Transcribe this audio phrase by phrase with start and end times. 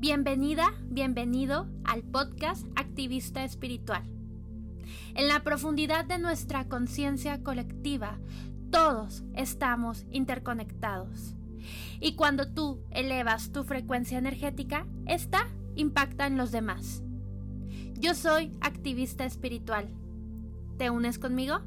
[0.00, 4.02] Bienvenida, bienvenido al podcast Activista Espiritual.
[5.14, 8.18] En la profundidad de nuestra conciencia colectiva,
[8.70, 11.34] todos estamos interconectados.
[12.00, 17.02] Y cuando tú elevas tu frecuencia energética, esta impacta en los demás.
[17.98, 19.90] Yo soy activista espiritual.
[20.78, 21.60] ¿Te unes conmigo?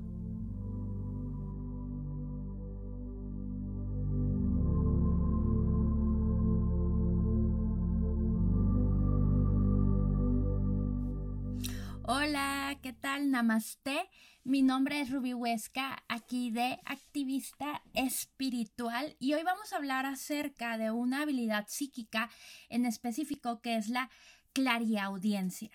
[13.14, 13.30] Tal?
[13.30, 14.10] Namaste.
[14.44, 20.80] Mi nombre es Ruby Huesca, aquí de Activista Espiritual, y hoy vamos a hablar acerca
[20.80, 22.32] de una habilidad psíquica
[22.70, 24.10] en específico que es la
[24.52, 25.70] clariaudiencia.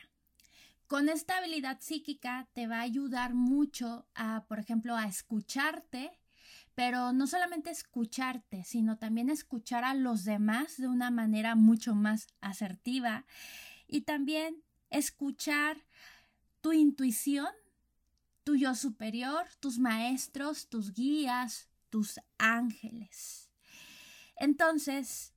[0.89, 6.11] Con esta habilidad psíquica te va a ayudar mucho a, por ejemplo, a escucharte,
[6.75, 12.27] pero no solamente escucharte, sino también escuchar a los demás de una manera mucho más
[12.41, 13.27] asertiva
[13.87, 14.57] y también
[14.91, 15.79] escuchar
[16.61, 17.49] tu intuición,
[18.45, 23.51] tu yo superior, tus maestros, tus guías, tus ángeles.
[24.37, 25.35] Entonces,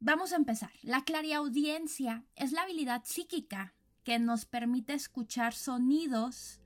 [0.00, 0.72] vamos a empezar.
[0.82, 6.60] La clariaudiencia es la habilidad psíquica que nos permite escuchar sonidos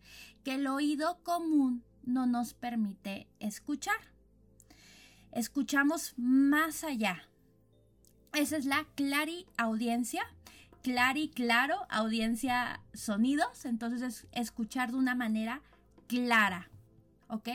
[0.44, 4.14] que el oído común no nos permite escuchar.
[5.32, 7.28] Escuchamos más allá.
[8.32, 10.35] Esa es la clariaudiencia
[10.86, 15.60] claro y claro, audiencia sonidos, entonces es escuchar de una manera
[16.06, 16.70] clara,
[17.26, 17.48] ¿ok?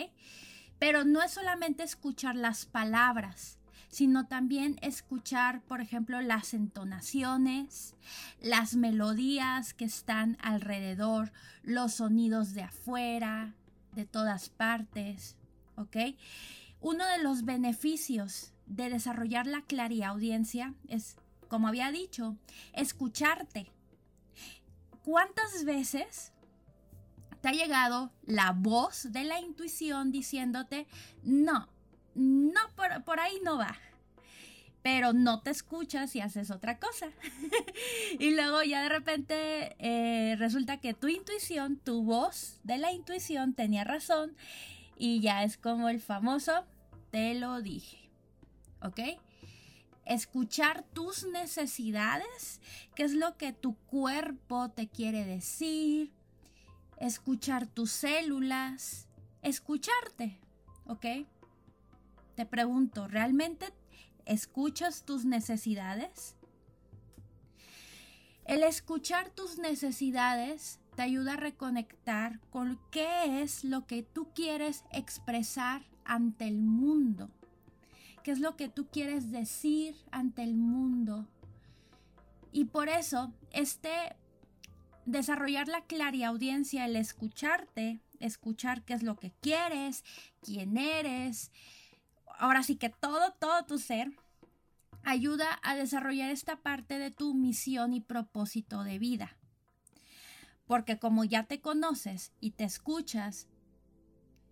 [0.80, 3.58] Pero no es solamente escuchar las palabras,
[3.88, 7.96] sino también escuchar, por ejemplo, las entonaciones,
[8.42, 11.32] las melodías que están alrededor,
[11.64, 13.56] los sonidos de afuera,
[13.94, 15.38] de todas partes,
[15.78, 16.18] ¿ok?
[16.82, 21.16] Uno de los beneficios de desarrollar la clariaudiencia es
[21.52, 22.38] como había dicho,
[22.72, 23.70] escucharte.
[25.04, 26.32] ¿Cuántas veces
[27.42, 30.88] te ha llegado la voz de la intuición diciéndote,
[31.24, 31.68] no,
[32.16, 32.62] no,
[33.06, 33.78] por, ahí no va?
[34.82, 37.12] pero no te escuchas y haces otra cosa.
[38.20, 43.54] y luego ya de repente eh, resulta que tu intuición, tu voz de la intuición
[43.54, 44.36] tenía razón
[44.98, 46.66] y ya es como el famoso,
[47.12, 48.10] te lo dije.
[48.82, 49.02] ¿Ok?
[50.14, 52.60] Escuchar tus necesidades,
[52.96, 56.12] qué es lo que tu cuerpo te quiere decir,
[56.98, 59.08] escuchar tus células,
[59.42, 60.38] escucharte,
[60.86, 61.06] ¿ok?
[62.36, 63.74] Te pregunto, ¿realmente
[64.26, 66.36] escuchas tus necesidades?
[68.44, 74.84] El escuchar tus necesidades te ayuda a reconectar con qué es lo que tú quieres
[74.92, 77.30] expresar ante el mundo
[78.24, 81.28] qué es lo que tú quieres decir ante el mundo.
[82.52, 83.92] Y por eso, este
[85.06, 90.04] desarrollar la clariaudiencia, el escucharte, escuchar qué es lo que quieres,
[90.42, 91.52] quién eres,
[92.38, 94.12] ahora sí que todo, todo tu ser,
[95.04, 99.38] ayuda a desarrollar esta parte de tu misión y propósito de vida.
[100.68, 103.48] Porque como ya te conoces y te escuchas,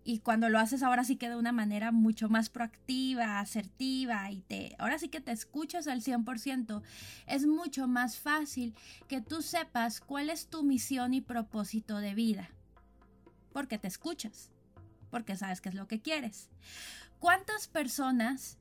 [0.04, 4.40] y cuando lo haces ahora sí que de una manera mucho más proactiva, asertiva y
[4.40, 6.82] te ahora sí que te escuchas al 100%,
[7.26, 8.74] es mucho más fácil
[9.08, 12.50] que tú sepas cuál es tu misión y propósito de vida.
[13.52, 14.50] Porque te escuchas,
[15.10, 16.48] porque sabes qué es lo que quieres.
[17.18, 18.58] ¿Cuántas personas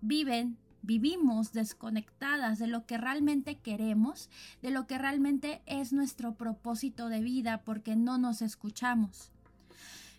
[0.00, 4.28] viven vivimos desconectadas de lo que realmente queremos,
[4.60, 9.32] de lo que realmente es nuestro propósito de vida porque no nos escuchamos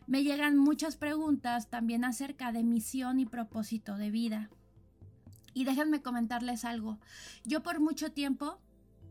[0.07, 4.49] me llegan muchas preguntas también acerca de misión y propósito de vida.
[5.53, 6.99] Y déjenme comentarles algo.
[7.43, 8.59] Yo por mucho tiempo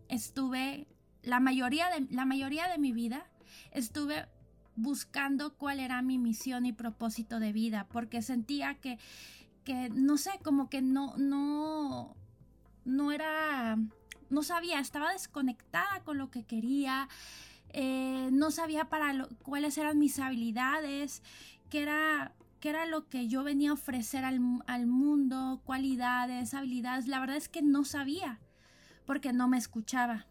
[0.08, 0.86] estuve,
[1.22, 3.26] la mayoría de, la mayoría de mi vida,
[3.72, 4.26] estuve
[4.76, 8.98] buscando cuál era mi misión y propósito de vida, porque sentía que,
[9.64, 12.16] que no sé, como que no, no,
[12.84, 13.78] no era,
[14.30, 17.08] no sabía, estaba desconectada con lo que quería,
[17.76, 21.24] eh, no sabía para cuáles eran mis habilidades,
[21.70, 24.38] qué era, qué era lo que yo venía a ofrecer al,
[24.86, 27.08] mundo, cualidades, habilidades.
[27.08, 28.38] La verdad es que no sabía
[29.06, 30.28] porque no me escuchaba.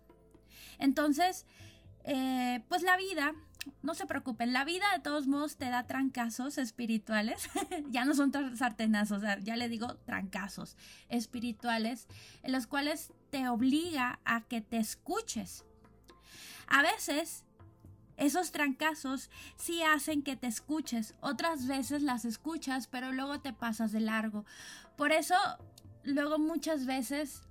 [0.80, 1.46] Entonces,
[2.06, 3.34] eh, pues la vida,
[3.82, 7.50] no se preocupen, la vida de todos modos te da trancazos espirituales,
[7.90, 10.78] ya no son sartenazos, ya le digo trancazos
[11.10, 12.08] espirituales,
[12.42, 15.66] en los cuales te obliga a que te escuches.
[16.68, 17.44] A veces
[18.18, 23.92] esos trancazos sí hacen que te escuches, otras veces las escuchas, pero luego te pasas
[23.92, 24.46] de largo.
[24.96, 25.36] Por eso,
[26.04, 27.42] luego muchas veces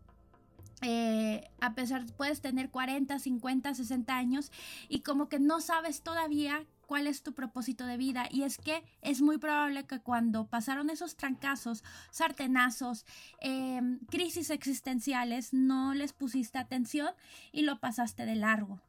[0.82, 4.50] eh, a pesar, puedes tener 40, 50, 60 años
[4.88, 8.28] y como que no sabes todavía cuál es tu propósito de vida.
[8.30, 13.06] Y es que es muy probable que cuando pasaron esos trancazos, sartenazos,
[13.40, 17.08] em, crisis existenciales, no les pusiste atención
[17.50, 18.82] y lo pasaste de largo.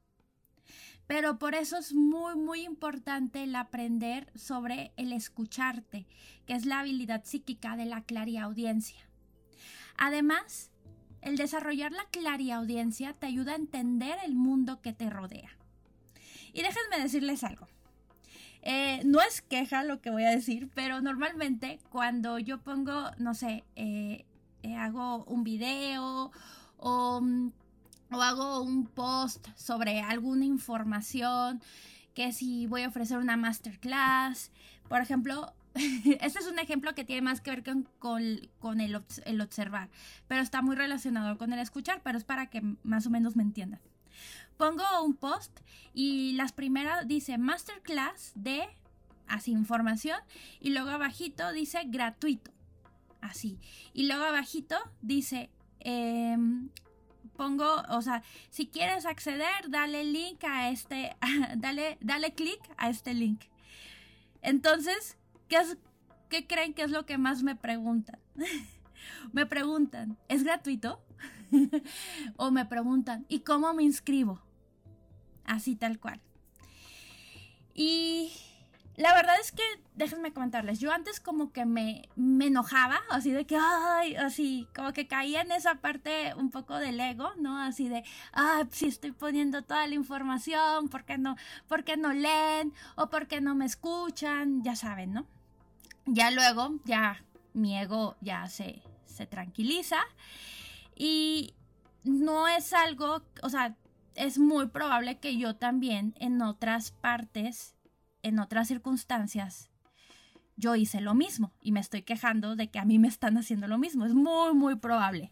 [1.07, 6.05] Pero por eso es muy, muy importante el aprender sobre el escucharte,
[6.45, 8.99] que es la habilidad psíquica de la clariaudiencia.
[9.95, 10.71] Además,
[11.21, 15.57] el desarrollar la clariaudiencia te ayuda a entender el mundo que te rodea.
[16.51, 17.69] Y déjenme decirles algo.
[18.63, 23.33] Eh, no es queja lo que voy a decir, pero normalmente cuando yo pongo, no
[23.33, 24.25] sé, eh,
[24.63, 26.31] eh, hago un video
[26.77, 27.21] o,
[28.11, 31.61] o hago un post sobre alguna información,
[32.13, 34.51] que si voy a ofrecer una masterclass,
[34.87, 37.63] por ejemplo, este es un ejemplo que tiene más que ver
[37.99, 39.89] con, el, observar,
[40.27, 43.43] pero está muy relacionado con el escuchar, pero es para que más o menos me
[43.43, 43.79] entiendan.
[44.57, 45.59] Pongo un post
[45.93, 48.67] y las primeras dice masterclass de
[49.27, 50.19] así información
[50.59, 52.51] y luego abajito dice gratuito,
[53.21, 53.59] así.
[53.93, 56.69] Y luego abajito dice em,
[57.35, 61.15] pongo, o sea, si quieres acceder, dale link a este,
[61.57, 63.41] dale, dale clic a este link.
[64.41, 65.17] Entonces,
[66.29, 68.19] ¿Qué, creen que es lo que más me preguntan?
[69.33, 70.99] me preguntan, ¿es gratuito?
[72.37, 74.41] o me preguntan, ¿y cómo me inscribo?
[75.45, 76.21] Así tal cual.
[77.73, 78.31] Y
[78.95, 79.63] la verdad es que,
[79.95, 84.93] déjenme comentarles, yo antes como que me, me, enojaba, así de que, ay, así, como
[84.93, 87.57] que caía en esa parte un poco del ego, ¿no?
[87.57, 88.03] Así de,
[88.33, 91.35] ay, si estoy poniendo toda la información, ¿por qué no,
[91.67, 92.73] por qué no leen?
[92.95, 94.63] O por qué no me escuchan?
[94.63, 95.25] Ya saben, ¿no?
[96.05, 97.23] Ya luego, ya
[97.53, 99.97] mi ego ya se, se tranquiliza
[100.95, 101.55] y
[102.03, 103.75] no es algo, o sea,
[104.15, 107.75] es muy probable que yo también en otras partes,
[108.21, 109.69] en otras circunstancias,
[110.55, 113.67] yo hice lo mismo y me estoy quejando de que a mí me están haciendo
[113.67, 114.05] lo mismo.
[114.05, 115.31] Es muy, muy probable.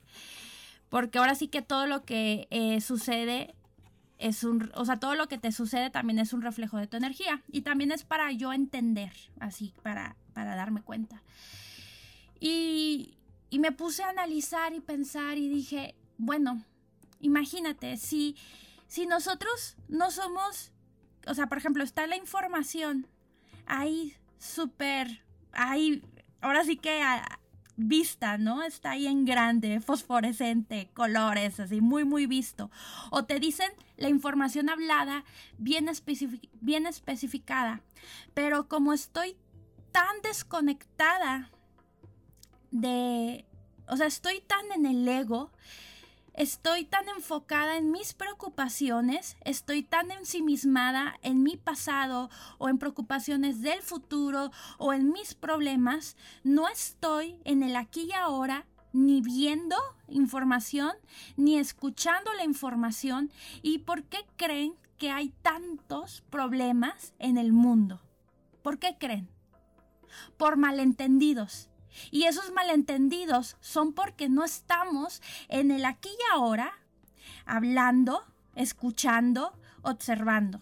[0.89, 3.53] Porque ahora sí que todo lo que eh, sucede
[4.17, 6.97] es un, o sea, todo lo que te sucede también es un reflejo de tu
[6.97, 11.21] energía y también es para yo entender, así, para para darme cuenta.
[12.39, 13.17] Y,
[13.51, 16.65] y me puse a analizar y pensar y dije, bueno,
[17.19, 18.36] imagínate, si,
[18.88, 20.71] si nosotros no somos,
[21.27, 23.06] o sea, por ejemplo, está la información
[23.68, 26.01] ahí súper, ahí,
[26.42, 27.39] ahora sí que a,
[27.75, 28.63] vista, ¿no?
[28.63, 32.71] Está ahí en grande, fosforescente, colores, así, muy, muy visto.
[33.09, 35.24] O te dicen la información hablada,
[35.57, 35.89] bien,
[36.62, 37.81] bien especificada.
[38.33, 39.36] Pero como estoy
[39.92, 41.51] tan desconectada
[42.71, 43.45] de,
[43.88, 45.51] o sea, estoy tan en el ego,
[46.33, 53.62] estoy tan enfocada en mis preocupaciones, estoy tan ensimismada en mi pasado o en preocupaciones
[53.62, 59.77] del futuro o en mis problemas, no estoy en el aquí y ahora ni viendo
[60.09, 60.91] información,
[61.38, 63.31] ni escuchando la información.
[63.62, 68.01] ¿Y por qué creen que hay tantos problemas en el mundo?
[68.62, 69.30] ¿Por qué creen?
[70.37, 71.69] por malentendidos.
[72.10, 76.74] Y esos malentendidos son porque no estamos en el aquí y ahora
[77.45, 78.24] hablando,
[78.56, 80.62] escuchando, observando.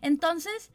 [0.00, 0.70] Entonces,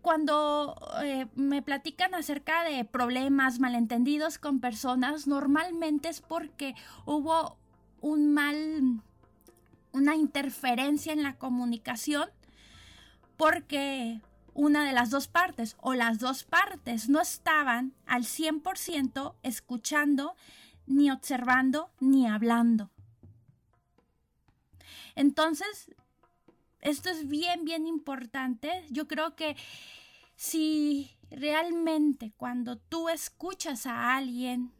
[0.00, 6.74] cuando eh, me platican acerca de problemas, malentendidos con personas, normalmente es porque
[7.04, 7.56] hubo
[8.00, 9.00] un mal,
[9.92, 12.28] una interferencia en la comunicación,
[13.36, 14.20] porque
[14.56, 20.34] una de las dos partes o las dos partes no estaban al 100% escuchando,
[20.86, 22.90] ni observando, ni hablando.
[25.14, 25.90] Entonces,
[26.80, 28.86] esto es bien, bien importante.
[28.88, 29.56] Yo creo que
[30.36, 34.72] si realmente cuando tú escuchas a alguien,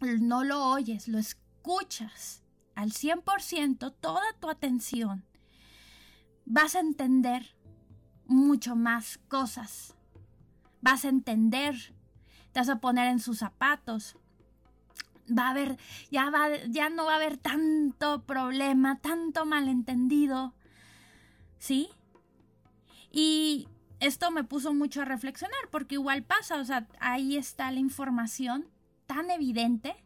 [0.00, 2.42] no lo oyes, lo escuchas
[2.74, 5.26] al 100%, toda tu atención,
[6.46, 7.57] vas a entender
[8.28, 9.96] mucho más cosas.
[10.80, 11.74] Vas a entender,
[12.52, 14.16] te vas a poner en sus zapatos.
[15.36, 15.76] Va a haber,
[16.10, 20.54] ya, va, ya no va a haber tanto problema, tanto malentendido.
[21.58, 21.88] ¿Sí?
[23.10, 23.66] Y
[23.98, 28.68] esto me puso mucho a reflexionar, porque igual pasa, o sea, ahí está la información
[29.06, 29.96] tan evidente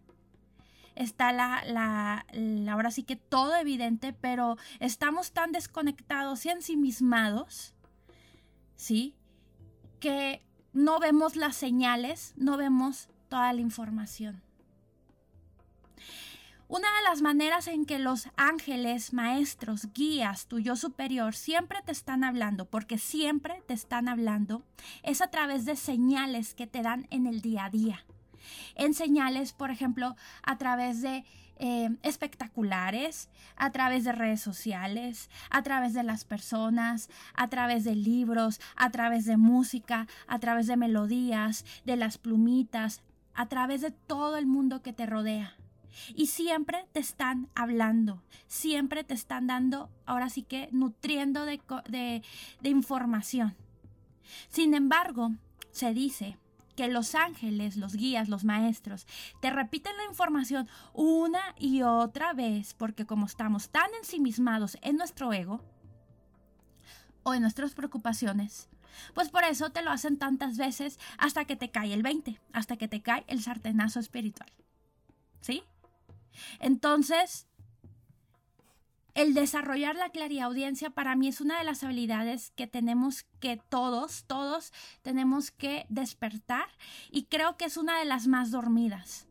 [0.95, 7.75] está la, la, la, ahora sí que todo evidente, pero estamos tan desconectados y ensimismados
[8.83, 9.15] ¿sí?
[10.01, 14.43] Que no vemos las señales, no vemos toda la información.
[16.67, 21.93] Una de las maneras en que los ángeles, maestros, guías, tu yo superior, siempre te
[21.93, 24.65] están hablando, porque siempre te están hablando,
[25.05, 28.05] es a través de señales que te dan en el día a día.
[28.75, 31.25] En señales, por ejemplo, a través de
[31.65, 37.95] eh, espectaculares, a través de redes sociales, a través de las personas, a través de
[37.95, 43.01] libros, a través de música, a través de melodías, de las plumitas,
[43.33, 45.55] a través de todo el mundo que te rodea.
[46.17, 52.69] Y siempre te están hablando, siempre te están dando, ahora sí que nutriendo de, de
[52.69, 53.55] información.
[54.49, 55.31] Sin embargo,
[55.71, 56.37] se dice
[56.77, 59.07] que los ángeles, los guías, los maestros,
[59.41, 65.33] te repiten la información una y otra vez, porque como estamos tan ensimismados en nuestro
[65.33, 65.61] ego
[67.23, 68.69] o en nuestras preocupaciones,
[69.15, 72.77] pues por eso te lo hacen tantas veces hasta que te cae el 20, hasta
[72.77, 74.51] que te cae el sartenazo espiritual.
[75.41, 75.63] ¿Sí?
[76.61, 77.47] Entonces,
[79.15, 84.25] el desarrollar la clariaudiencia para mí es una de las habilidades que tenemos que todos,
[84.27, 86.67] todos tenemos que despertar
[87.11, 89.27] y creo que es una de las más dormidas.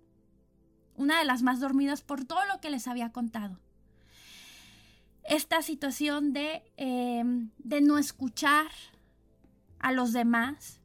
[0.95, 3.59] Una de las más dormidas por todo lo que les había contado.
[5.23, 8.67] Esta situación de, em, de no escuchar
[9.79, 10.79] a los demás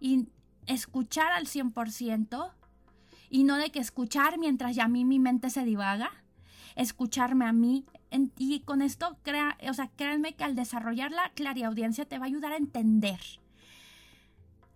[0.00, 0.26] y
[0.66, 2.52] escuchar al 100%
[3.28, 6.10] y no de que escuchar mientras ya a mí mi mente se divaga,
[6.74, 7.84] escucharme a mí.
[8.10, 12.28] Y con esto, crea, o sea, créanme que al desarrollar la clariaudiencia te va a
[12.28, 13.20] ayudar a entender,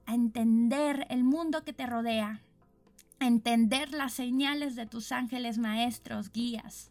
[0.06, 2.40] a entender el mundo que te rodea,
[3.18, 6.90] a entender las señales de tus ángeles maestros, guías.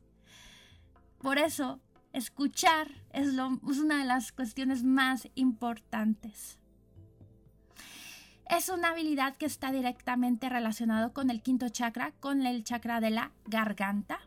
[1.19, 1.79] Por eso,
[2.11, 6.59] escuchar es, lo, es una de las cuestiones más importantes
[8.57, 13.09] es una habilidad que está directamente relacionado con el quinto chakra, con el chakra de
[13.09, 14.19] la garganta.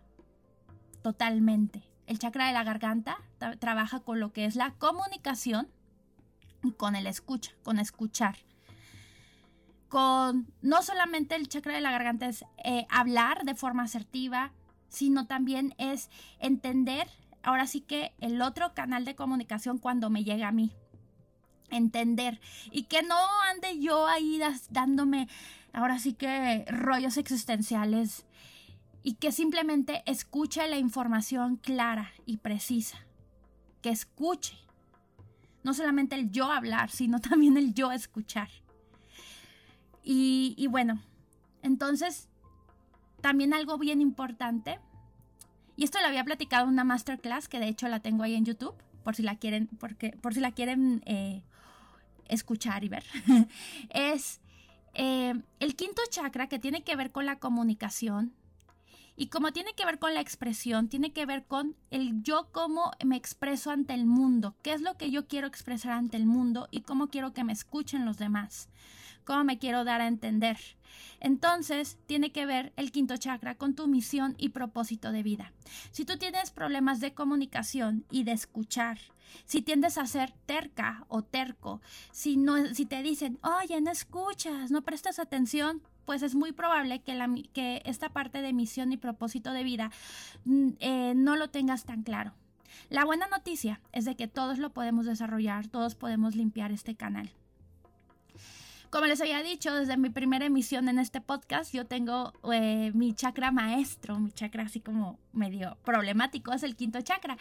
[1.02, 1.82] Totalmente.
[2.07, 3.19] El chakra de la garganta
[3.59, 5.69] trabaja con lo que es la comunicación
[6.63, 8.37] y con el escucha, con escuchar.
[9.89, 14.53] Con no solamente el chakra de la garganta es eh, hablar de forma asertiva,
[14.89, 17.09] sino también es entender,
[17.43, 20.73] ahora sí que el otro canal de comunicación cuando me llega a mí
[21.71, 23.17] entender y que no
[23.51, 25.29] ande yo ahí dándome
[25.73, 28.25] ahora sí que rollos existenciales
[29.07, 33.07] y que simplemente escuche la información clara y precisa,
[33.81, 34.57] que escuche,
[35.63, 38.49] no solamente el yo hablar, sino también el yo escuchar.
[40.03, 41.01] Y, bueno,
[41.63, 42.29] entonces,
[43.21, 44.81] también algo bien importante,
[45.77, 48.45] y esto lo había platicado en una masterclass, que de hecho la tengo ahí en
[48.45, 51.45] YouTube, por si la quieren, porque, por si la quieren eh,
[52.27, 53.05] escuchar y ver,
[53.91, 54.41] es
[54.95, 58.35] eh, el quinto chakra que tiene que ver con la comunicación.
[59.16, 62.92] Y como tiene que ver con la expresión, tiene que ver con el yo cómo
[63.04, 66.68] me expreso ante el mundo, qué es lo que yo quiero expresar ante el mundo
[66.70, 68.68] y cómo quiero que me escuchen los demás,
[69.25, 70.58] cómo me quiero dar a entender.
[71.18, 75.52] Entonces, tiene que ver el quinto chakra con tu misión y propósito de vida.
[75.90, 78.99] Si tú tienes problemas de comunicación y de escuchar,
[79.44, 81.80] si tiendes a ser terca o terco,
[82.12, 87.01] si, no, si te dicen, oye, no escuchas, no prestas atención, pues es muy probable
[87.01, 89.91] que, la, que esta parte de misión y propósito de vida
[90.45, 92.33] mm, eh, no lo tengas tan claro.
[92.89, 97.31] La buena noticia es de que todos lo podemos desarrollar, todos podemos limpiar este canal.
[98.91, 103.13] Como les había dicho, desde mi primera emisión en este podcast, yo tengo eh, mi
[103.13, 107.37] chakra maestro, mi chakra así como medio problemático, es el quinto chakra.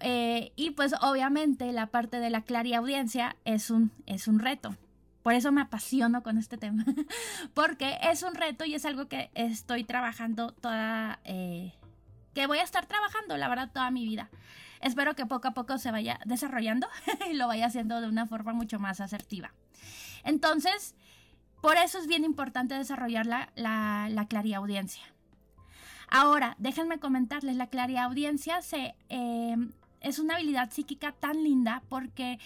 [0.00, 4.76] Eh, y pues obviamente la parte de la clariaudiencia es un, es un reto.
[5.24, 6.84] Por eso me apasiono con este tema,
[7.54, 11.72] porque es un reto y es algo que estoy trabajando toda, eh,
[12.34, 14.28] que voy a estar trabajando, la verdad, toda mi vida.
[14.82, 16.88] Espero que poco a poco se vaya desarrollando
[17.30, 19.54] y lo vaya haciendo de una forma mucho más asertiva.
[20.24, 20.94] Entonces,
[21.62, 25.04] por eso es bien importante desarrollar la, la, clariaudiencia.
[26.10, 29.56] Ahora, déjenme comentarles, la clariaudiencia se, eh,
[30.02, 32.38] es una habilidad psíquica tan linda porque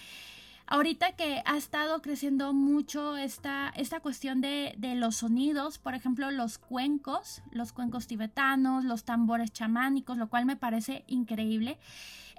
[0.69, 6.29] ahorita que ha estado creciendo mucho esta, esta cuestión de, de, los sonidos, por ejemplo,
[6.31, 11.79] los cuencos, los cuencos tibetanos, los tambores chamánicos, lo cual me parece increíble.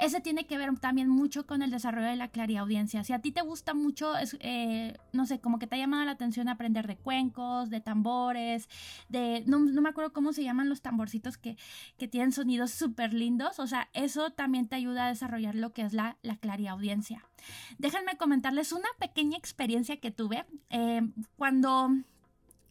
[0.00, 3.04] Ese tiene que ver también mucho con el desarrollo de la clariaudiencia.
[3.04, 6.12] Si a ti te gusta mucho, eh, no sé, como que te ha llamado la
[6.12, 8.68] atención aprender de cuencos, de tambores,
[9.10, 11.58] de, no, me acuerdo cómo se llaman los tamborcitos que,
[11.98, 15.82] que tienen sonidos súper lindos, o sea, eso también te ayuda a desarrollar lo que
[15.82, 17.29] es la, la clariaudiencia.
[17.78, 21.02] Déjenme comentarles una pequeña experiencia que tuve eh,
[21.36, 21.90] cuando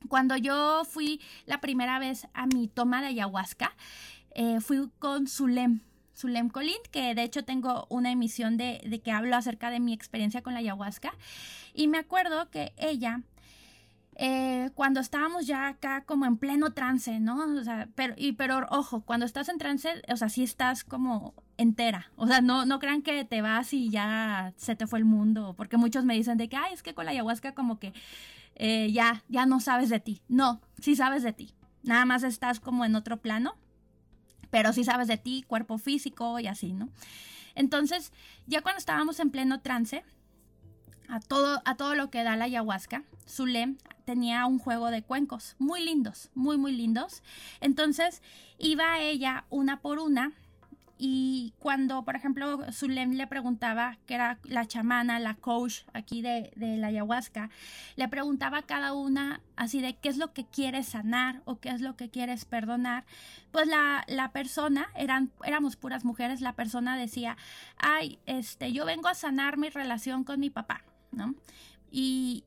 [0.08, 3.76] Cuando yo fui la primera vez a mi toma de ayahuasca,
[4.32, 5.82] eh, fui con Zulem,
[6.16, 9.92] Zulem Colín, que de hecho tengo una emisión de, de, que hablo acerca de mi
[9.94, 11.12] experiencia con la ayahuasca.
[11.74, 13.24] Y me acuerdo que ella,
[14.22, 17.58] eh, cuando estábamos ya acá como en pleno trance, ¿no?
[17.58, 22.12] O sea, pero, pero ojo, cuando estás en trance, o sea, sí estás como entera.
[22.18, 25.54] O sea, no, no crean que te vas y ya se te fue el mundo.
[25.56, 27.94] Porque muchos me dicen de que, ay, es que con la ayahuasca como que
[28.56, 30.22] eh, ya, ya no sabes de ti.
[30.28, 31.54] No, sí sabes de ti.
[31.84, 33.56] Nada más estás como en otro plano,
[34.50, 36.90] pero sí sabes de ti, cuerpo físico y así, ¿no?
[37.56, 38.12] Entonces,
[38.48, 40.04] ya cuando estábamos en pleno trance,
[41.10, 45.56] a todo, a todo lo que da la ayahuasca, Zulem tenía un juego de cuencos
[45.60, 47.24] muy lindos, muy, muy lindos.
[47.62, 48.22] Entonces,
[48.58, 50.34] iba ella una por una
[51.02, 56.52] y cuando, por ejemplo, Zulem le preguntaba, que era la chamana, la coach aquí de,
[56.58, 57.50] la ayahuasca,
[57.96, 61.70] le preguntaba a cada una así de qué es lo que quieres sanar o qué
[61.70, 63.06] es lo que quieres perdonar,
[63.52, 67.38] pues la, la persona, eran, éramos puras mujeres, la persona decía,
[67.78, 70.84] ay, este, yo vengo a sanar mi relación con mi papá,
[71.92, 72.44] Y,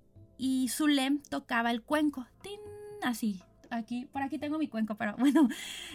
[0.68, 2.58] Zulem tocaba el cuenco, ¡tin!
[3.02, 5.48] así, aquí, por aquí tengo mi cuenco, pero bueno,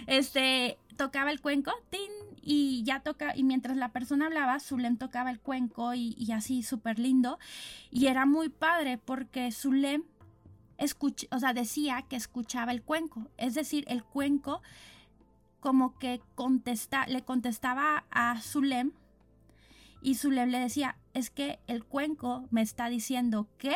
[0.07, 2.09] este, tocaba el cuenco, ¡tin!
[2.49, 6.97] y ya toca, y mientras la persona hablaba, Zulem tocaba el cuenco y, así súper
[6.97, 7.39] lindo.
[7.91, 10.03] Y era muy padre porque Zulem
[11.31, 13.27] o sea, decía que escuchaba el cuenco.
[13.35, 14.61] Es decir, el cuenco
[15.59, 18.93] como que contesta, le contestaba a Zulem
[20.01, 23.75] y Zulem le decía, es que el cuenco me está diciendo que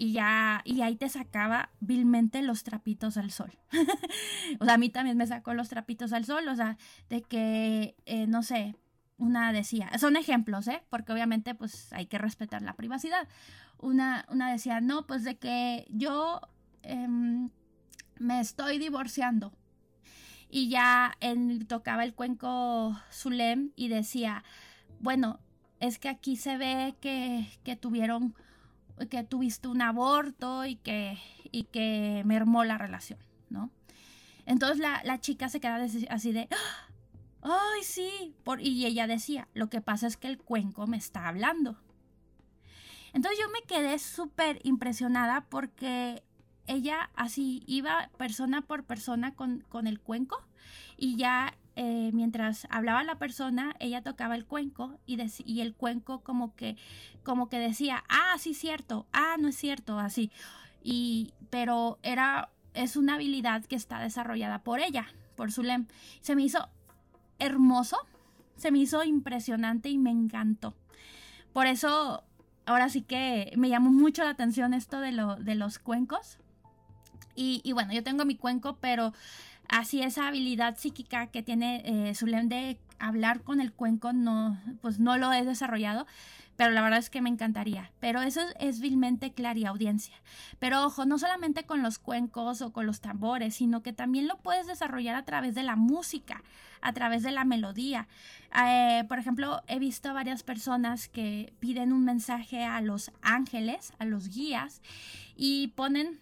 [0.00, 3.58] y ya, y ahí te sacaba vilmente los trapitos al sol.
[4.58, 6.78] o sea, a mí también me sacó los trapitos al sol, o sea,
[7.10, 8.76] de que, eh, no sé,
[9.18, 10.82] una decía, son ejemplos, ¿eh?
[10.88, 13.28] Porque obviamente pues hay que respetar la privacidad.
[13.76, 16.40] Una, una decía, no, pues de que yo
[16.82, 17.50] em,
[18.18, 19.52] me estoy divorciando.
[20.48, 24.44] Y ya él tocaba el cuenco Zulem y decía,
[25.00, 25.40] bueno,
[25.80, 28.34] es que aquí se ve que, que tuvieron
[29.08, 31.18] que tuviste un aborto y que,
[31.50, 33.70] y que mermó la relación, ¿no?
[34.46, 36.48] Entonces la, chica se queda así de,
[37.42, 38.34] ¡ay, sí!
[38.44, 41.76] Por, y ella decía, lo que pasa es que el cuenco me está hablando.
[43.12, 46.22] Entonces yo me quedé súper impresionada porque
[46.66, 50.42] ella así iba persona por persona con, con el cuenco
[50.96, 55.18] y ya eh, mientras hablaba la persona, ella tocaba el cuenco y,
[55.62, 56.76] el cuenco como que,
[57.24, 60.30] como que decía, ah, sí, cierto, ah, no es cierto, así.
[60.82, 65.86] Y, pero era, es una habilidad que está desarrollada por ella, por Zulem.
[66.20, 66.68] Se me hizo
[67.38, 67.96] hermoso,
[68.56, 70.74] se me hizo impresionante y me encantó.
[71.54, 72.24] Por eso,
[72.66, 76.36] ahora sí que me llamó mucho la atención esto de, lo, de los cuencos.
[77.34, 79.14] Y bueno, yo tengo mi cuenco, pero
[79.70, 84.98] Así esa habilidad psíquica que tiene eh, Zulem de hablar con el cuenco no, pues
[84.98, 86.08] no lo he desarrollado,
[86.56, 87.92] pero la verdad es que me encantaría.
[88.00, 89.32] Pero eso es, vilmente
[89.64, 90.16] audiencia.
[90.58, 94.38] Pero ojo, no solamente con los cuencos o con los tambores, sino que también lo
[94.38, 96.42] puedes desarrollar a través de la música,
[96.80, 98.08] a través de la melodía.
[98.66, 103.92] Eh, por ejemplo, he visto a varias personas que piden un mensaje a los ángeles,
[104.00, 104.82] a los guías,
[105.36, 106.18] y ponen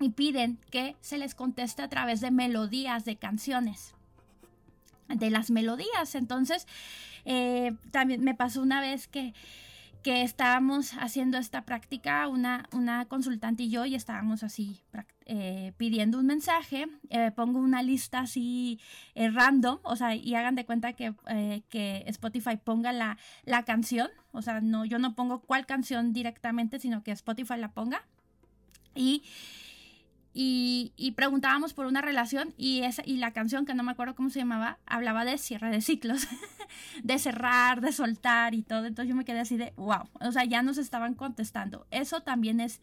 [0.00, 3.94] y piden que se les conteste a través de melodías de canciones
[5.08, 6.14] de las melodías.
[6.14, 6.66] Entonces
[7.24, 9.34] eh, también me pasó una vez que
[10.02, 14.82] que estábamos haciendo esta práctica, una, una consultante y yo, y estábamos así
[15.24, 18.78] eh, pidiendo un mensaje, eh, pongo una lista así
[19.14, 21.14] random, o sea, y hagan de cuenta que,
[21.70, 26.78] que Spotify ponga la, la, canción, o sea, no, yo no pongo cuál canción directamente,
[26.80, 28.04] sino que Spotify la ponga.
[28.94, 29.22] Y
[30.36, 34.30] y, preguntábamos por una relación y, esa, y la canción, que no me acuerdo cómo
[34.30, 36.26] se llamaba, hablaba de cierre de ciclos,
[37.04, 38.84] de cerrar, de soltar y todo.
[38.86, 41.86] Entonces yo me quedé así de, wow, o sea, ya nos estaban contestando.
[41.92, 42.80] Eso también es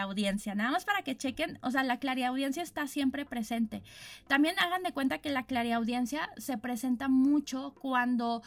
[0.00, 3.82] audiencia Nada más para que chequen, o sea, la audiencia está siempre presente.
[4.26, 5.44] También hagan de cuenta que la
[5.76, 8.42] audiencia se presenta mucho cuando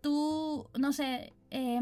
[0.00, 1.80] tú, no sé, eh,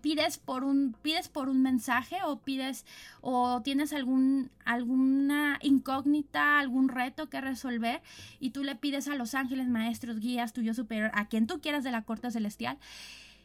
[0.00, 2.84] pides por un pides por un mensaje o pides
[3.20, 8.02] o tienes algún alguna incógnita, algún reto que resolver
[8.40, 11.84] y tú le pides a los ángeles, maestros, guías, tuyo superior, a quien tú quieras
[11.84, 12.78] de la corte celestial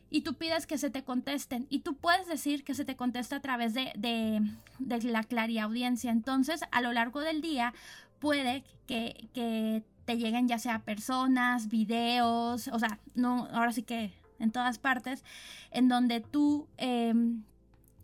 [0.10, 3.38] y tú pides que se te contesten y tú puedes decir que se te contesta
[3.38, 4.42] a través de, de,
[4.80, 6.12] de la clariaudiencia.
[6.12, 7.74] Entonces, a lo largo del día
[8.20, 14.12] puede que, que te lleguen ya sea personas, videos, o sea, no, ahora sí que
[14.42, 15.24] en todas partes,
[15.72, 17.44] en donde tú em,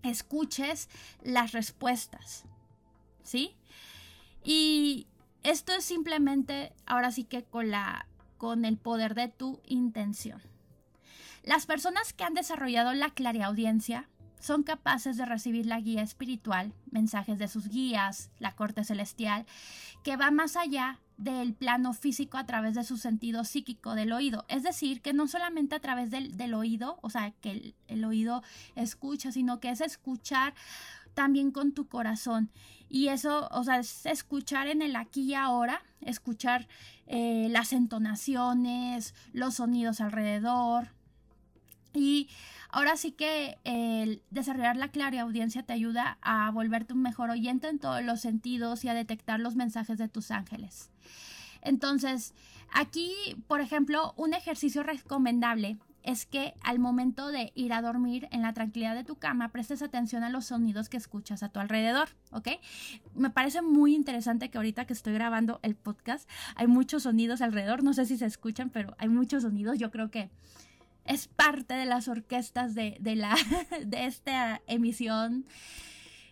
[0.04, 0.90] escuches
[1.22, 2.46] las respuestas.
[3.24, 3.56] ¿sí?
[4.44, 5.08] Y
[5.44, 10.42] esto es simplemente, ahora sí que con la con el poder de tu intención.
[11.44, 14.08] Las personas que han desarrollado la clariaudiencia
[14.40, 19.46] son capaces de recibir la guía espiritual, mensajes de sus guías, la corte celestial,
[20.04, 24.46] que va más allá del plano físico a través de su sentido psíquico del oído.
[24.48, 28.44] Es decir, que no solamente a través del, oído, o sea, que el, el, oído
[28.76, 30.54] escucha, sino que es escuchar
[31.16, 32.52] también con tu corazón.
[32.90, 36.68] Y eso, o sea, es escuchar en el aquí y ahora, escuchar
[37.08, 40.90] eh, las entonaciones, los sonidos alrededor.
[41.98, 42.30] Y
[42.70, 47.68] ahora sí que el desarrollar la clara audiencia te ayuda a volverte un mejor oyente
[47.68, 50.92] en todos los sentidos y a detectar los mensajes de tus ángeles.
[51.62, 52.34] Entonces,
[52.72, 53.14] aquí,
[53.48, 58.54] por ejemplo, un ejercicio recomendable es que al momento de ir a dormir en la
[58.54, 62.48] tranquilidad de tu cama prestes atención a los sonidos que escuchas a tu alrededor, ¿ok?
[63.14, 67.84] Me parece muy interesante que ahorita que estoy grabando el podcast hay muchos sonidos alrededor,
[67.84, 70.30] no sé si se escuchan, pero hay muchos sonidos, yo creo que
[71.08, 73.36] es parte de las orquestas de, la,
[73.86, 75.46] de esta emisión.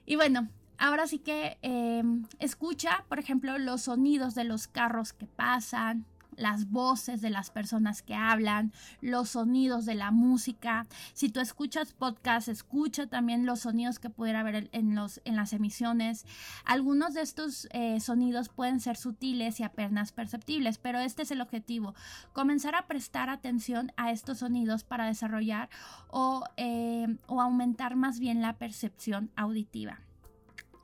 [0.05, 5.25] Y bueno, ahora sí que em, escucha, por ejemplo, los sonidos de los carros que
[5.25, 6.05] pasan,
[6.37, 8.71] las voces de las personas que hablan,
[9.01, 10.87] los sonidos de la música.
[11.13, 15.53] Si tú escuchas podcast, escucha también los sonidos que pudiera haber en, los, en las
[15.53, 16.25] emisiones.
[16.63, 21.41] Algunos de estos eh, sonidos pueden ser sutiles y apenas perceptibles, pero este es el
[21.41, 21.95] objetivo,
[22.33, 25.69] comenzar a prestar atención a estos sonidos para desarrollar
[26.09, 29.99] o, eh, o aumentar más bien la percepción auditiva.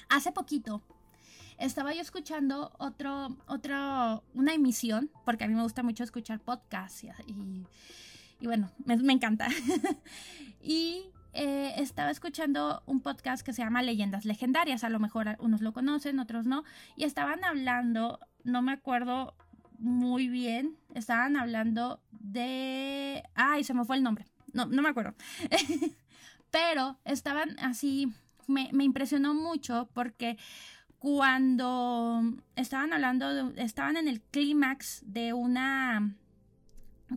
[0.10, 0.82] Hace poquito
[1.62, 7.06] estaba yo escuchando otro, otro, una emisión, porque a mí me gusta mucho escuchar podcasts
[7.28, 7.66] y,
[8.42, 9.48] bueno, me, encanta.
[10.62, 15.62] y eh, estaba escuchando un podcast que se llama Leyendas Legendarias, a lo mejor unos
[15.62, 16.64] lo conocen, otros no,
[16.96, 19.36] y estaban hablando, no me acuerdo
[19.78, 23.24] muy bien, estaban hablando de...
[23.36, 25.14] Ay, se me fue el nombre, no, no me acuerdo.
[26.52, 28.12] Pero estaban así,
[28.48, 30.38] me, me impresionó mucho porque
[31.02, 32.22] cuando
[32.56, 36.14] estaban hablando, estaban en el clímax de una,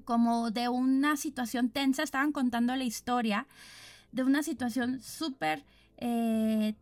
[0.06, 3.46] como de una situación tensa, estaban contando la historia
[4.10, 5.66] de una situación súper
[5.98, 6.76] eh,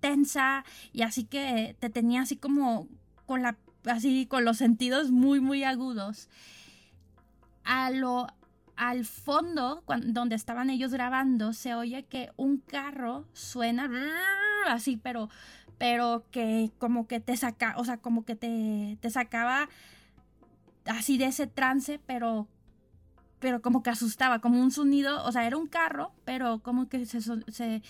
[0.00, 2.88] tensa y así que te tenía así como
[3.24, 6.28] con la, así con los sentidos muy, muy agudos.
[7.64, 8.26] A lo,
[8.76, 13.88] al fondo, donde estaban ellos grabando, se oye que un carro suena
[14.66, 15.30] así, pero
[15.78, 19.68] pero que como que te saca, o sea, como que te, te sacaba
[20.86, 22.48] así de ese trance, pero
[23.44, 27.04] pero como que asustaba, como un sonido, o sea, era un carro, pero como que
[27.04, 27.82] se, se,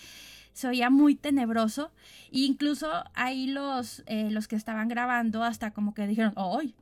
[0.51, 1.93] se oía muy tenebroso.
[2.29, 6.75] E incluso ahí los, eh, los que estaban grabando hasta como que dijeron, ¡ay!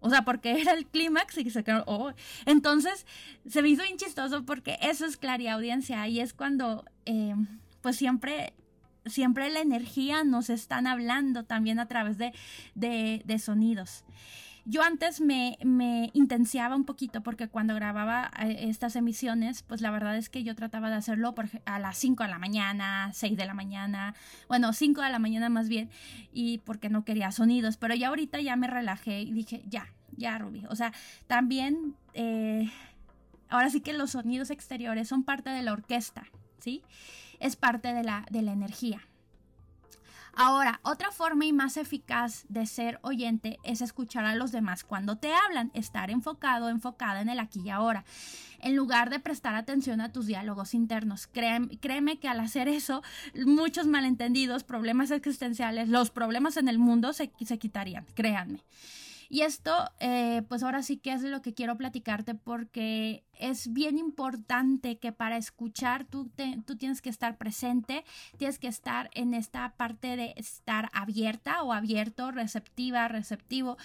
[0.00, 2.12] O sea, porque era el clímax y se quedaron, ¡oh!
[2.46, 3.06] Entonces,
[3.46, 7.36] se me hizo bien chistoso porque eso es audiencia y es cuando, eh,
[7.80, 8.54] pues siempre
[9.06, 12.32] siempre la energía nos están hablando también a través de,
[12.74, 14.04] de, sonidos.
[14.66, 19.90] Yo antes me, me intensiaba un poquito porque cuando grababa eh, estas emisiones, pues la
[19.90, 21.34] verdad es que yo trataba de hacerlo
[21.64, 24.14] a las 5 de la mañana, 6 de la mañana,
[24.48, 25.90] bueno, 5 de la mañana más bien,
[26.32, 29.86] y porque no quería sonidos, pero ya ahorita ya me relajé y dije, ya,
[30.16, 30.64] ya, Ruby.
[30.68, 30.92] O sea,
[31.26, 32.70] también, eh,
[33.48, 36.26] ahora sí que los sonidos exteriores son parte de la orquesta,
[36.58, 36.82] ¿sí?
[37.40, 39.02] Es parte de la, de la energía.
[40.34, 45.16] Ahora, otra forma y más eficaz de ser oyente es escuchar a los demás cuando
[45.16, 48.04] te hablan, estar enfocado, enfocada en el aquí y ahora,
[48.60, 51.26] en lugar de prestar atención a tus diálogos internos.
[51.26, 53.02] Créeme, créeme que al hacer eso,
[53.34, 58.62] muchos malentendidos, problemas existenciales, los problemas en el mundo se, se quitarían, créanme.
[59.32, 63.96] Y esto, eh, pues ahora sí que es lo que quiero platicarte porque es bien
[63.96, 66.32] importante que para escuchar tú,
[66.66, 68.04] tú tienes que estar presente,
[68.38, 73.76] tienes que estar en esta parte de estar abierta o abierto, receptiva, receptivo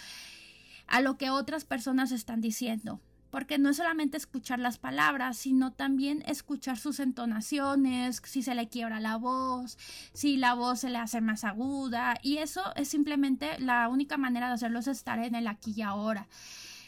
[0.88, 3.00] a lo que otras personas están diciendo
[3.36, 8.69] porque no es solamente escuchar las palabras, sino también escuchar sus entonaciones, si se le
[8.69, 9.78] quiebra la voz,
[10.13, 14.48] si la voz se le hace más aguda, y eso es simplemente la única manera
[14.48, 16.30] de hacerlo es estar en el aquí y ahora.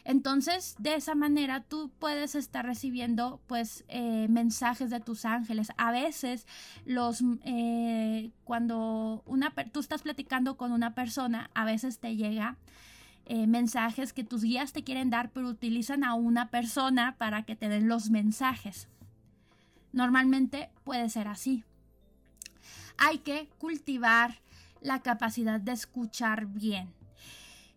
[0.05, 5.73] Entonces, de esa manera tú puedes estar recibiendo pues eh, mensajes de tus ángeles.
[5.75, 6.47] A veces
[6.85, 12.55] los eh, cuando una tú estás platicando con una persona, a veces te llega
[13.29, 17.57] eh, mensajes que tus guías te quieren dar, pero utilizan a una persona para que
[17.57, 18.87] te den los mensajes.
[19.91, 21.65] Normalmente puede ser así.
[22.97, 24.39] Hay que cultivar
[24.79, 26.93] la capacidad de escuchar bien.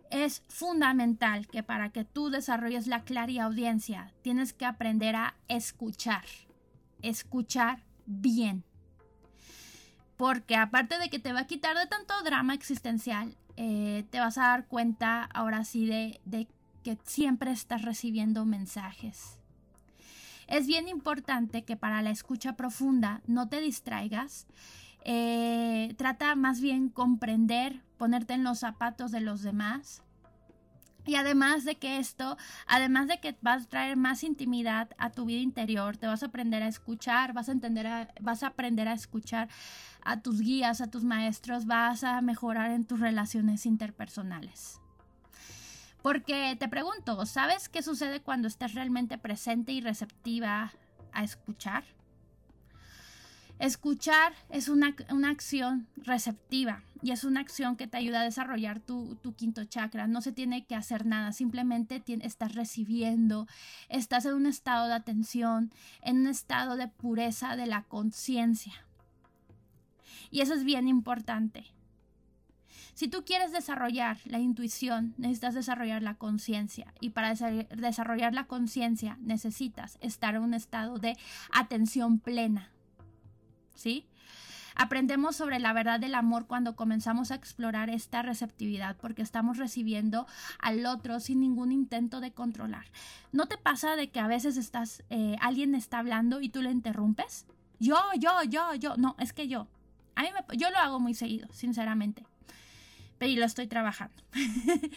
[0.09, 3.03] Es fundamental que para que tú desarrolles la
[3.43, 6.27] audiencia tienes que aprender a escuchar,
[7.03, 8.63] escuchar bien.
[10.17, 14.39] Porque aparte de que te va a quitar de tanto drama existencial, eh, te vas
[14.39, 16.49] a dar cuenta ahora sí de,
[16.83, 19.39] que siempre estás recibiendo mensajes.
[20.47, 24.47] Es bien importante que para la escucha profunda no te distraigas.
[25.05, 30.03] Eh, trata más bien comprender, ponerte en los zapatos de los demás.
[31.11, 32.37] Y además de que esto,
[32.69, 36.27] además de que vas a traer más intimidad a tu vida interior, te vas a
[36.27, 39.49] aprender a escuchar, vas a, entender vas a aprender a escuchar
[40.05, 44.81] a tus guías, a tus maestros, vas a mejorar en tus relaciones interpersonales.
[46.01, 50.71] Porque te pregunto, ¿sabes qué sucede cuando estás realmente presente y receptiva
[51.13, 51.83] a escuchar?
[53.59, 54.95] Escuchar es una,
[55.29, 60.07] acción receptiva y es una acción que te ayuda a desarrollar tu, quinto chakra.
[60.07, 63.47] No se tiene que hacer nada, simplemente estás recibiendo,
[63.89, 68.75] estás en un estado de atención, en un estado de pureza de la conciencia.
[70.31, 71.67] Y eso es bien importante.
[72.95, 76.93] Si tú quieres desarrollar la intuición, necesitas desarrollar la conciencia.
[77.01, 81.17] Y para desarrollar la conciencia necesitas estar en un estado de
[81.51, 82.71] atención plena.
[83.75, 84.07] ¿Sí?
[84.75, 90.27] Aprendemos sobre la verdad del amor cuando comenzamos a explorar esta receptividad porque estamos recibiendo
[90.59, 92.87] al otro sin ningún intento de controlar.
[93.33, 96.71] ¿No te pasa de que a veces estás, eh, alguien está hablando y tú le
[96.71, 97.47] interrumpes?
[97.79, 98.97] Yo, yo, yo, yo.
[98.97, 99.67] No, es que yo.
[100.15, 102.25] A mí me, yo lo hago muy seguido, sinceramente
[103.29, 104.15] y lo estoy trabajando.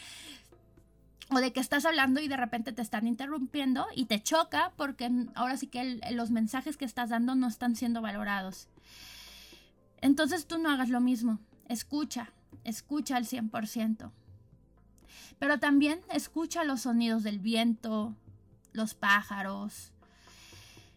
[1.29, 5.09] o de que estás hablando y de repente te están interrumpiendo y te choca porque
[5.36, 8.67] ahora sí que los mensajes que estás dando no están siendo valorados.
[10.03, 11.39] Entonces tú no hagas lo mismo.
[11.69, 12.33] Escucha,
[12.65, 14.11] escucha al 100%.
[15.39, 18.13] Pero también escucha los sonidos del viento,
[18.73, 19.93] los pájaros,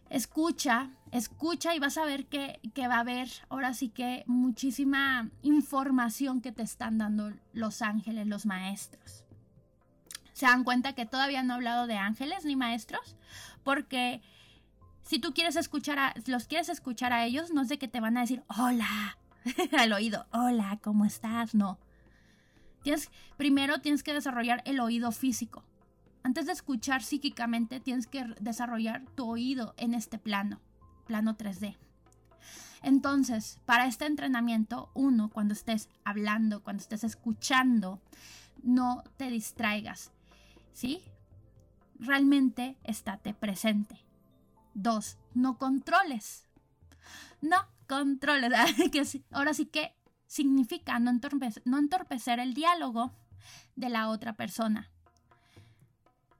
[0.09, 6.41] escucha, escucha y vas a ver que, va a haber ahora sí que muchísima información
[6.41, 9.23] que te están dando los ángeles, los maestros.
[10.33, 13.15] Se dan cuenta que todavía no he hablado de ángeles ni maestros,
[13.63, 14.21] porque
[15.07, 18.01] si tú quieres escuchar a, los quieres escuchar a ellos, no es de que te
[18.01, 19.17] van a decir hola
[19.77, 21.55] al oído, hola, ¿cómo estás?
[21.55, 21.79] No.
[22.83, 25.63] Tienes, primero tienes que desarrollar el oído físico.
[26.23, 30.59] Antes de escuchar psíquicamente, tienes que desarrollar tu oído en este plano,
[31.05, 31.77] plano 3D.
[32.83, 38.01] Entonces, para este entrenamiento, uno, cuando estés hablando, cuando estés escuchando,
[38.61, 40.11] no te distraigas,
[40.73, 41.01] ¿sí?
[41.97, 44.06] Realmente estate presente.
[44.77, 46.47] Dos, no controles.
[47.41, 48.51] No controles.
[49.31, 49.95] Ahora sí que
[50.27, 51.09] significa no
[51.77, 53.11] entorpecer el diálogo
[53.75, 54.91] de la otra persona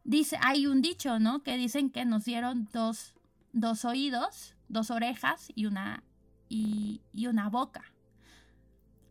[0.07, 1.43] dice, hay un dicho, ¿no?
[1.43, 3.13] Que dicen que nos dieron dos,
[3.53, 6.03] dos oídos, dos orejas y una,
[6.49, 7.83] y, una boca.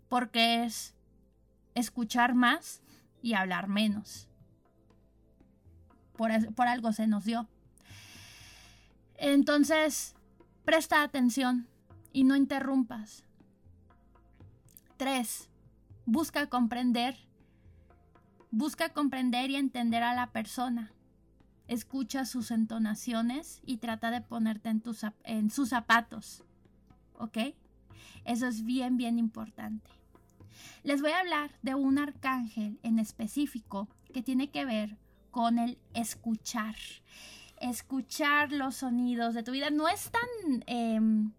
[0.08, 0.94] Porque es
[1.74, 2.82] escuchar más
[3.22, 4.26] y hablar menos.
[6.16, 7.46] Por, por algo se nos dio.
[9.18, 10.14] Entonces,
[10.64, 11.68] presta atención
[12.12, 13.24] y no interrumpas.
[14.96, 15.50] Tres,
[16.08, 17.16] Busca comprender
[18.52, 20.92] Busca comprender y entender a la persona.
[21.66, 25.04] Escucha sus entonaciones y trata de ponerte en, tus,
[25.50, 26.44] sus zapatos.
[27.18, 27.38] ¿Ok?
[28.24, 29.90] Eso es bien, bien importante.
[30.84, 34.96] Les voy a hablar de un arcángel en específico que tiene que ver
[35.32, 36.76] con el escuchar.
[37.60, 39.70] Escuchar los sonidos de tu vida.
[39.70, 40.62] No es tan...
[40.66, 41.32] Em,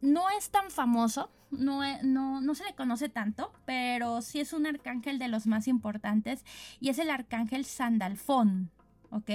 [0.00, 5.18] no es tan famoso, no, no, se le conoce tanto, pero sí es un arcángel
[5.18, 6.44] de los más importantes
[6.80, 8.70] y es el arcángel Sandalfón,
[9.10, 9.30] ¿ok?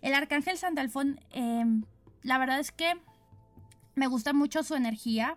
[0.00, 1.84] El arcángel Sandalfón, em,
[2.22, 2.94] la verdad es que
[3.94, 5.36] me gusta mucho su energía.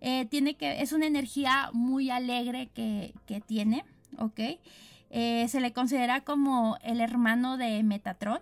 [0.00, 3.12] Eh, tiene que, es una energía muy alegre que,
[3.46, 3.84] tiene,
[4.18, 4.40] ¿ok?
[5.10, 8.40] Eh, se le considera como el hermano de Metatron,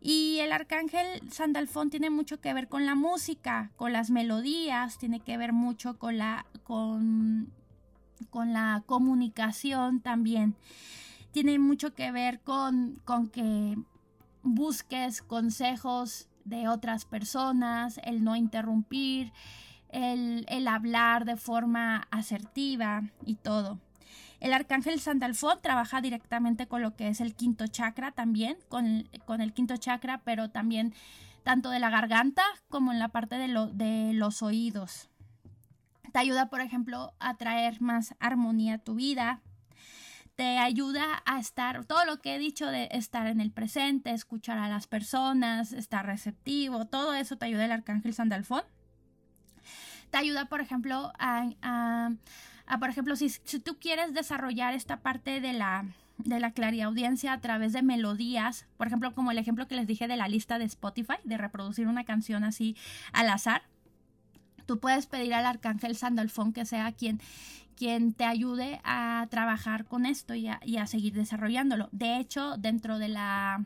[0.00, 5.20] Y el arcángel Sandalfón tiene mucho que ver con la música, con las melodías, tiene
[5.20, 7.52] que ver mucho con la, con,
[8.30, 10.54] con la comunicación también.
[11.32, 13.76] Tiene mucho que ver con, con que
[14.42, 19.32] busques consejos de otras personas, el no interrumpir,
[19.88, 23.80] el, el hablar de forma asertiva y todo.
[24.46, 29.08] El arcángel Sandalfón trabaja directamente con lo que es el quinto chakra también, con,
[29.40, 30.94] el quinto chakra, pero también
[31.42, 35.08] tanto de la garganta como en la parte de, los oídos.
[36.12, 39.40] Te ayuda, por ejemplo, a traer más armonía a tu vida.
[40.36, 44.58] Te ayuda a estar, todo lo que he dicho de estar en el presente, escuchar
[44.58, 48.62] a las personas, estar receptivo, todo eso te ayuda el arcángel Sandalfón.
[50.12, 52.12] Te ayuda, por ejemplo, a,
[52.78, 55.84] por ejemplo, si, tú quieres desarrollar esta parte de la,
[56.18, 60.16] de la a través de melodías, por ejemplo, como el ejemplo que les dije de
[60.16, 62.76] la lista de Spotify, de reproducir una canción así
[63.12, 63.62] al azar.
[64.66, 67.20] Tú puedes pedir al arcángel Sandalfón que sea quien,
[67.76, 71.88] quien te ayude a trabajar con esto y a, y a seguir desarrollándolo.
[71.92, 73.64] De hecho, dentro de la,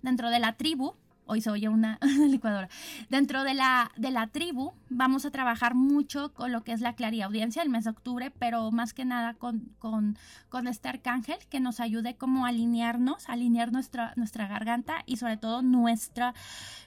[0.00, 0.94] dentro de la tribu,
[1.26, 2.68] hoy se oye una licuadora.
[3.10, 6.94] Dentro de la, de la tribu vamos a trabajar mucho con lo que es la
[6.94, 10.16] clariaudiencia el mes de octubre, pero más que nada con, con,
[10.48, 15.36] con este arcángel que nos ayude como a alinearnos, alinear nuestra, nuestra garganta y sobre
[15.36, 16.34] todo nuestra,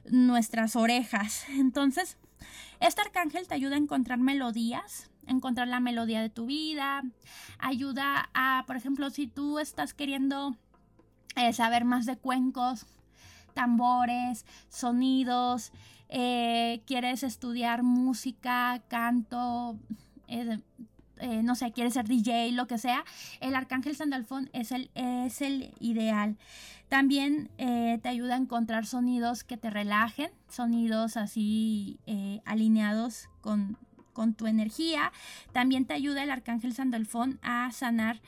[0.10, 1.46] nuestras orejas.
[1.50, 2.18] Entonces,
[2.80, 7.04] este arcángel te ayuda a encontrar melodías, encontrar la melodía de tu vida,
[7.58, 10.56] ayuda a, por ejemplo, si tú estás queriendo
[11.36, 12.86] eh, saber más de cuencos,
[13.60, 15.74] tambores, sonidos,
[16.08, 19.78] eh, quieres estudiar música, canto,
[20.30, 20.60] eh,
[21.18, 23.04] eh, no sé, quieres ser DJ, lo que sea,
[23.42, 26.38] el Arcángel Sandalfón es el, es el ideal.
[26.88, 32.00] También te ayuda a encontrar sonidos que te relajen, sonidos así
[32.46, 33.78] alineados con,
[34.14, 35.12] con, tu energía.
[35.52, 38.22] También te ayuda el Arcángel Sandalfón a sanar,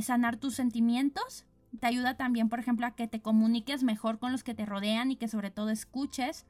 [0.00, 1.44] sanar tus sentimientos,
[1.80, 5.10] te ayuda también, por ejemplo, a que te comuniques mejor con los que te rodean
[5.10, 6.46] y que sobre todo escuches.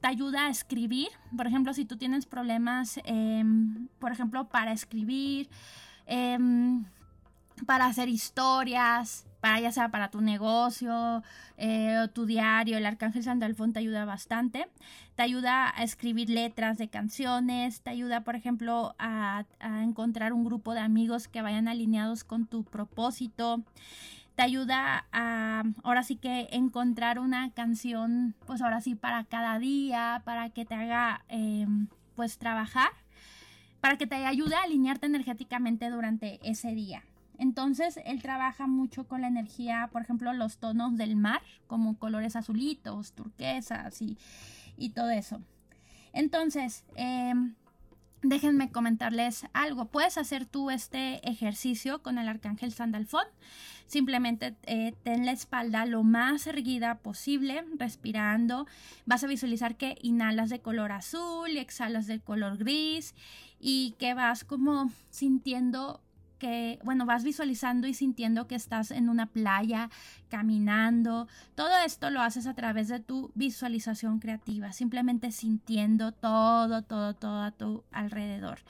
[0.00, 1.08] Te ayuda a escribir.
[1.36, 5.48] Por ejemplo, si tú tienes problemas, em, por ejemplo, para escribir,
[6.06, 6.84] em,
[7.64, 11.22] para hacer historias, para ya sea para tu negocio
[11.56, 14.68] eh, o tu diario, el Arcángel Sandalfón te ayuda bastante.
[15.14, 20.74] Te ayuda a escribir letras de canciones, te ayuda, por ejemplo, a encontrar un grupo
[20.74, 23.64] de amigos que vayan alineados con tu propósito
[24.36, 30.22] te ayuda a ahora sí que encontrar una canción, pues ahora sí para cada día,
[30.24, 32.90] para que te haga em, pues trabajar,
[33.80, 37.02] para que te ayude a alinearte energéticamente durante ese día.
[37.38, 42.36] Entonces él trabaja mucho con la energía, por ejemplo, los tonos del mar, como colores
[42.36, 44.18] azulitos, turquesas y,
[44.76, 45.40] y todo eso.
[46.12, 47.34] Entonces, eh,
[48.28, 49.86] déjenme comentarles algo.
[49.86, 53.26] Puedes hacer tú este ejercicio con el arcángel Sandalfón.
[53.86, 58.66] Simplemente eh, ten la espalda lo más erguida posible, respirando.
[59.04, 63.14] Vas a visualizar que inhalas de color azul y exhalas de color gris
[63.60, 66.00] y que vas como sintiendo
[66.38, 69.90] que, bueno, vas visualizando y sintiendo que estás en una playa,
[70.28, 71.28] caminando.
[71.54, 77.42] Todo esto lo haces a través de tu visualización creativa, simplemente sintiendo todo, todo, todo
[77.42, 78.60] a tu alrededor.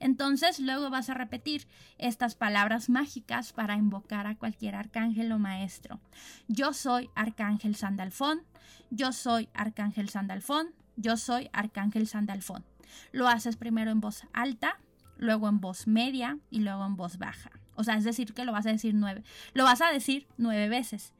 [0.00, 1.66] Entonces, luego vas a repetir
[1.98, 6.00] estas palabras mágicas para invocar a cualquier arcángel o maestro.
[6.48, 8.42] Yo soy Arcángel Sandalfón,
[8.90, 12.64] yo soy Arcángel Sandalfón, yo soy Arcángel Sandalfón.
[13.12, 14.78] Lo haces primero en voz alta,
[15.18, 17.50] luego en voz media y luego en voz baja.
[17.76, 19.22] O sea, es decir, que lo vas a decir nueve.
[19.52, 21.12] Lo vas a decir nueve veces.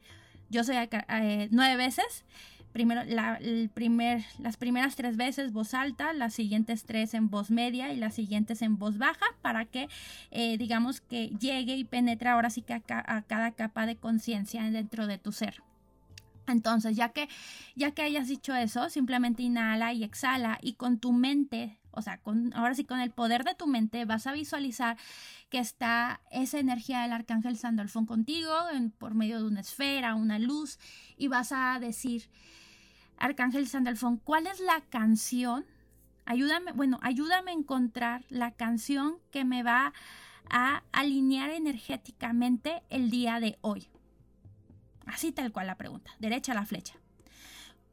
[0.50, 2.24] Yo soy eh, nueve veces.
[2.72, 3.38] Primero, la,
[3.72, 8.14] primer, las primeras tres veces voz alta, las siguientes tres en voz media y las
[8.14, 9.88] siguientes en voz baja para que,
[10.32, 14.68] eh, digamos, que llegue y penetre ahora sí que a, a cada capa de conciencia
[14.70, 15.62] dentro de tu ser.
[16.46, 17.28] Entonces, ya que,
[17.74, 22.18] ya que hayas dicho eso, simplemente inhala y exhala y con tu mente o sea,
[22.18, 24.96] con, ahora sí con el poder de tu mente vas a visualizar
[25.48, 28.52] que está esa energía del arcángel Sandalfón contigo
[28.98, 30.78] por medio de una esfera, una luz,
[31.16, 32.28] y vas a decir,
[33.16, 35.64] arcángel Sandalfón, ¿cuál es la canción?
[36.24, 39.92] Ayúdame, bueno, ayúdame a encontrar la canción que me va
[40.50, 43.88] a alinear energéticamente el día de hoy.
[45.06, 46.94] Así tal cual la pregunta, derecha a la flecha.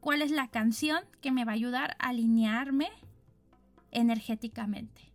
[0.00, 2.90] ¿Cuál es la canción que me va a ayudar a alinearme
[3.92, 5.12] energéticamente.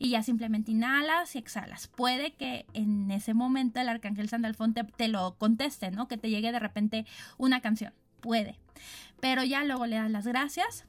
[0.00, 1.88] Y ya simplemente inhalas y exhalas.
[1.88, 6.08] Puede que en ese momento el arcángel Sandalfón te, te lo conteste, ¿no?
[6.08, 7.06] Que te llegue de repente
[7.36, 7.92] una canción.
[8.20, 8.58] Puede.
[9.20, 10.84] Pero ya luego le das las gracias,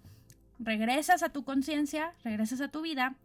[0.60, 3.16] regresas a tu conciencia, regresas a tu vida,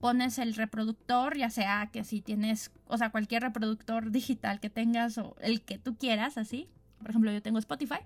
[0.00, 5.18] pones el reproductor, ya sea que si tienes, o sea, cualquier reproductor digital que tengas
[5.18, 6.68] o el que tú quieras, así.
[6.98, 8.00] Por ejemplo, yo tengo Spotify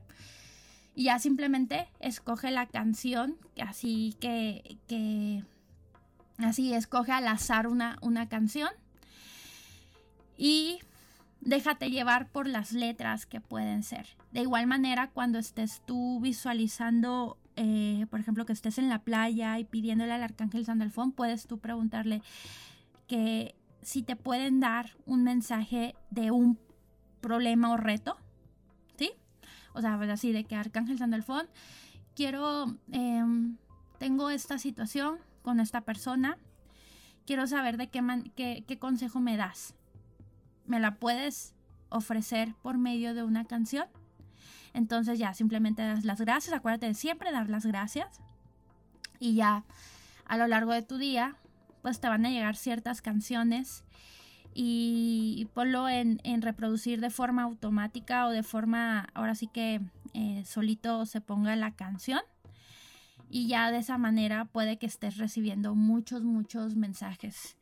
[0.95, 5.45] y ya simplemente escoge la canción, así que, que
[6.39, 8.71] así escoge al azar una, una canción
[10.37, 10.81] y
[11.41, 14.07] déjate llevar por las letras que pueden ser.
[14.33, 19.59] De igual manera, cuando estés tú visualizando eh, por ejemplo, que estés en la playa
[19.59, 22.23] y pidiéndole al arcángel Sandalfón, puedes tú preguntarle
[23.07, 26.59] que si te pueden dar un mensaje de un
[27.21, 28.17] problema o reto,
[28.99, 29.13] ¿sí?
[29.73, 31.47] O sea, pues así de que Arcángel Sandalfón,
[32.15, 33.57] quiero, em,
[33.99, 36.39] tengo esta situación con esta persona,
[37.27, 38.03] quiero saber de qué,
[38.35, 39.75] qué, qué consejo me das.
[40.67, 41.55] ¿Me la puedes
[41.91, 43.87] ofrecer por medio de una canción?
[44.75, 48.21] Entonces ya simplemente das las gracias, acuérdate de siempre dar las gracias.
[49.19, 49.65] Y ya
[50.27, 51.37] a lo largo de tu día
[51.85, 53.85] pues te van a llegar ciertas canciones.
[54.55, 59.81] Y ponlo en, reproducir de forma automática o de forma, ahora sí que
[60.15, 62.21] eh, solito se ponga la canción.
[63.29, 67.57] Y ya de esa manera puede que estés recibiendo muchos, muchos mensajes.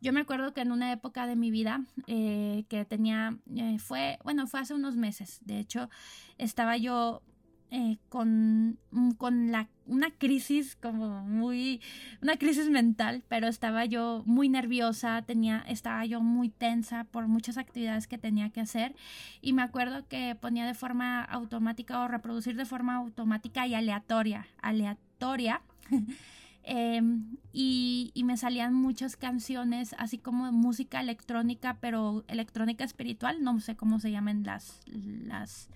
[0.00, 4.18] Yo me acuerdo que en una época de mi vida eh, que tenía, eh, fue,
[4.24, 5.90] bueno, fue hace unos meses, de hecho,
[6.38, 7.22] estaba yo
[7.70, 11.82] eh, con, mm, con la, una crisis como muy,
[12.22, 17.58] una crisis mental, pero estaba yo muy nerviosa, tenía, estaba yo muy tensa por muchas
[17.58, 18.94] actividades que tenía que hacer
[19.42, 24.46] y me acuerdo que ponía de forma automática o reproducir de forma automática y aleatoria,
[24.62, 25.60] aleatoria.
[26.70, 33.58] Em, y, y, me salían muchas canciones, así como música electrónica, pero electrónica espiritual, no
[33.58, 35.70] sé cómo se llaman las, las,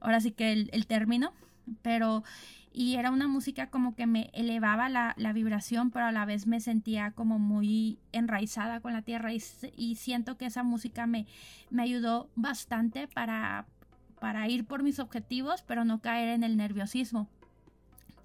[0.00, 1.34] ahora sí que el, término,
[1.82, 2.24] pero
[2.72, 6.60] y era una música como que me elevaba la, vibración, pero a la vez me
[6.60, 11.26] sentía como muy enraizada con la tierra y, siento que esa música me,
[11.68, 13.66] me ayudó bastante para,
[14.18, 17.28] para ir por mis objetivos, pero no caer en el nerviosismo.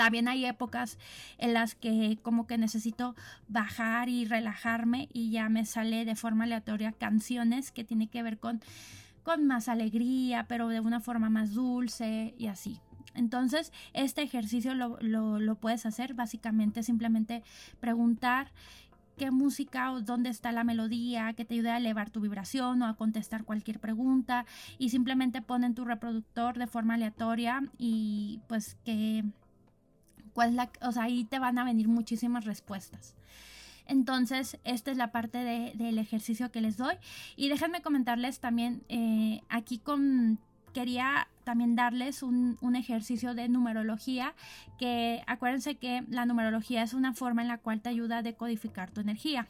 [0.02, 0.98] También hay épocas
[1.38, 3.16] en las que como que necesito
[3.48, 8.40] bajar y relajarme y ya me sale de forma aleatoria canciones que tienen que ver
[8.40, 8.62] con
[9.22, 12.80] con más alegría, pero de una forma más dulce y así.
[13.14, 17.44] Entonces, este ejercicio lo, puedes hacer básicamente simplemente
[17.80, 18.52] preguntar
[19.18, 22.88] qué música o dónde está la melodía que te ayude a elevar tu vibración o
[22.88, 24.48] a contestar cualquier pregunta
[24.80, 29.24] y simplemente pon en tu reproductor de forma aleatoria y pues que
[30.34, 33.16] cuál la, o sea, ahí te van a venir muchísimas respuestas.
[33.88, 36.96] Entonces, esta es la parte del ejercicio que les doy.
[37.36, 40.40] Y déjenme comentarles también eh, aquí con
[40.72, 44.36] quería también darles un, un, ejercicio de numerología
[44.78, 48.90] que acuérdense que la numerología es una forma en la cual te ayuda a decodificar
[48.90, 49.48] tu energía.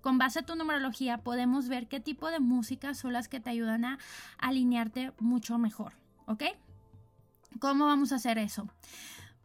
[0.00, 3.50] Con base a tu numerología podemos ver qué tipo de música son las que te
[3.50, 3.98] ayudan a
[4.38, 5.92] alinearte mucho mejor,
[6.26, 6.44] ¿ok?
[7.60, 8.68] ¿Cómo vamos a hacer eso?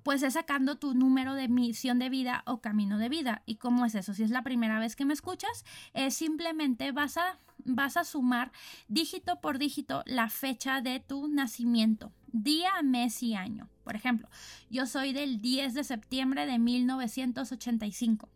[0.07, 3.41] Pues es sacando tu número de misión de vida o camino de vida.
[3.45, 4.13] ¿Y cómo es eso?
[4.13, 8.53] Si es la primera vez que me escuchas, es simplemente vas a, vas a sumar
[8.87, 13.67] dígito por dígito la fecha de tu nacimiento, día, mes y año.
[13.83, 14.29] Por ejemplo,
[14.69, 18.29] yo soy del 10 de septiembre de 1985.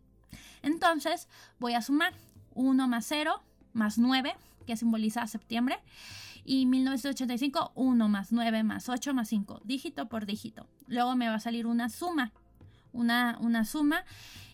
[0.63, 2.13] Entonces voy a sumar
[2.53, 3.41] 1 más 0
[3.71, 4.35] más 9,
[4.67, 5.79] que simboliza septiembre,
[6.43, 10.67] y 1985, 1 más 9 más 8 más 5, dígito por dígito.
[10.87, 12.31] Luego me va a salir una suma,
[12.93, 14.03] una, una suma,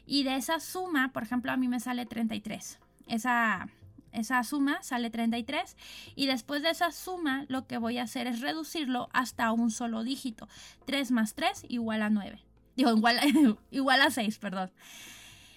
[0.05, 2.79] y de esa suma, por ejemplo, a mí me sale 33.
[3.07, 3.69] Esa,
[4.11, 5.75] esa suma sale 33
[6.15, 10.03] y después de esa suma lo que voy a hacer es reducirlo hasta un solo
[10.03, 10.47] dígito.
[10.85, 12.41] 3 más 3 igual a 9.
[12.75, 13.19] Digo, igual,
[13.71, 14.71] igual a 6, perdón.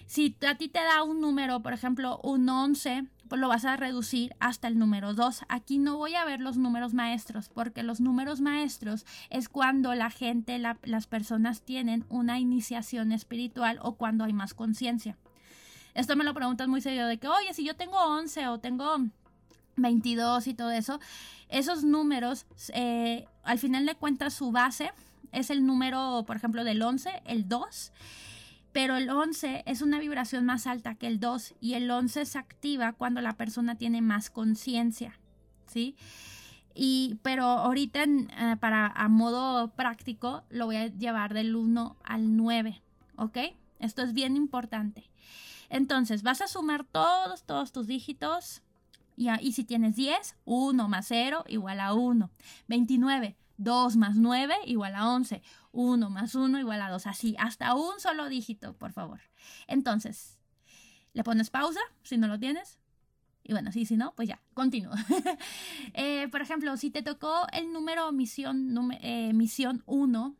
[0.05, 3.77] Si a ti te da un número, por ejemplo, un 11, pues lo vas a
[3.77, 5.41] reducir hasta el número 2.
[5.47, 10.09] Aquí no voy a ver los números maestros, porque los números maestros es cuando la
[10.09, 15.17] gente, las personas tienen una iniciación espiritual o cuando hay más conciencia.
[15.93, 18.97] Esto me lo preguntan muy serio de que, oye, si yo tengo 11 o tengo
[19.75, 20.99] 22 y todo eso,
[21.49, 24.91] esos números, eh, al final de cuentas, su base
[25.31, 27.91] es el número, por ejemplo, del 11, el 2
[28.71, 32.37] pero el 11 es una vibración más alta que el 2 y el 11 se
[32.37, 35.19] activa cuando la persona tiene más conciencia,
[35.67, 35.95] ¿sí?
[36.73, 42.37] Y, pero ahorita eh, para a modo práctico lo voy a llevar del 1 al
[42.37, 42.81] 9,
[43.17, 43.37] ¿ok?
[43.79, 45.09] Esto es bien importante.
[45.69, 48.61] Entonces vas a sumar todos, todos tus dígitos.
[49.17, 52.29] Y, y si tienes 10, 1 más 0 igual a 1.
[52.67, 55.41] 29, 2 más 9 igual a 11.
[55.71, 57.07] 1 más 1 igual a 2.
[57.07, 59.21] Así, hasta un solo dígito, por favor.
[59.67, 60.39] Entonces,
[61.13, 62.79] le pones pausa si no lo tienes.
[63.43, 64.93] Y bueno, sí, si no, pues ya, continúo.
[65.93, 70.35] Eh, por ejemplo, si te tocó el número misión, eh, misión 1,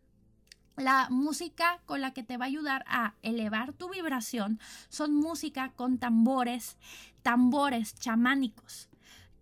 [0.78, 4.59] la música con la que te va a ayudar a elevar tu vibración
[4.89, 6.78] son música con tambores,
[7.22, 8.91] tambores chamánicos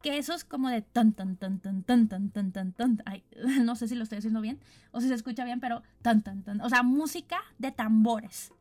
[0.01, 3.01] que eso es como de tan, tan, tan, tan, tan, tan, tan, tan, tan.
[3.05, 3.23] Ay,
[3.61, 4.59] no sé si lo estoy haciendo bien
[4.91, 6.61] o si se escucha bien, pero tan, tan, tan.
[6.61, 8.51] O sea, música de tambores.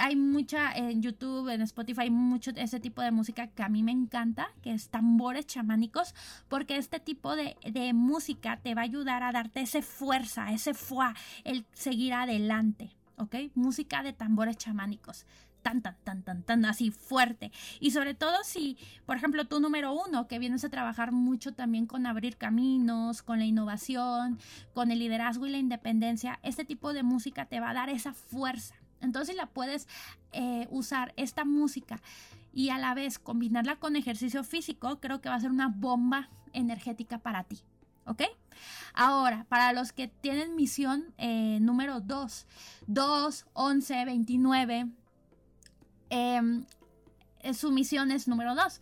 [0.00, 3.82] hay mucha en YouTube, en Spotify, hay mucho ese tipo de música que a mí
[3.82, 6.14] me encanta, que es tambores chamánicos,
[6.48, 10.74] porque este tipo de, de música te va a ayudar a darte esa fuerza, ese
[10.74, 11.14] fuá,
[11.44, 12.90] el seguir adelante.
[13.16, 13.36] ¿Ok?
[13.54, 15.26] Música de tambores chamánicos
[15.62, 17.52] tan, tan, tan, tan, tan así fuerte.
[17.80, 21.86] Y sobre todo si, por ejemplo, tú número uno, que vienes a trabajar mucho también
[21.86, 24.38] con abrir caminos, con la innovación,
[24.74, 28.12] con el liderazgo y la independencia, este tipo de música te va a dar esa
[28.12, 28.74] fuerza.
[29.00, 29.88] Entonces la puedes
[30.32, 32.00] eh, usar esta música
[32.52, 36.28] y a la vez combinarla con ejercicio físico, creo que va a ser una bomba
[36.52, 37.58] energética para ti.
[38.06, 38.22] ¿Ok?
[38.92, 42.46] Ahora, para los que tienen misión eh, número 2,
[42.86, 44.88] 2, 11, 29,
[46.10, 46.64] Em,
[47.54, 48.80] su misión es número dos.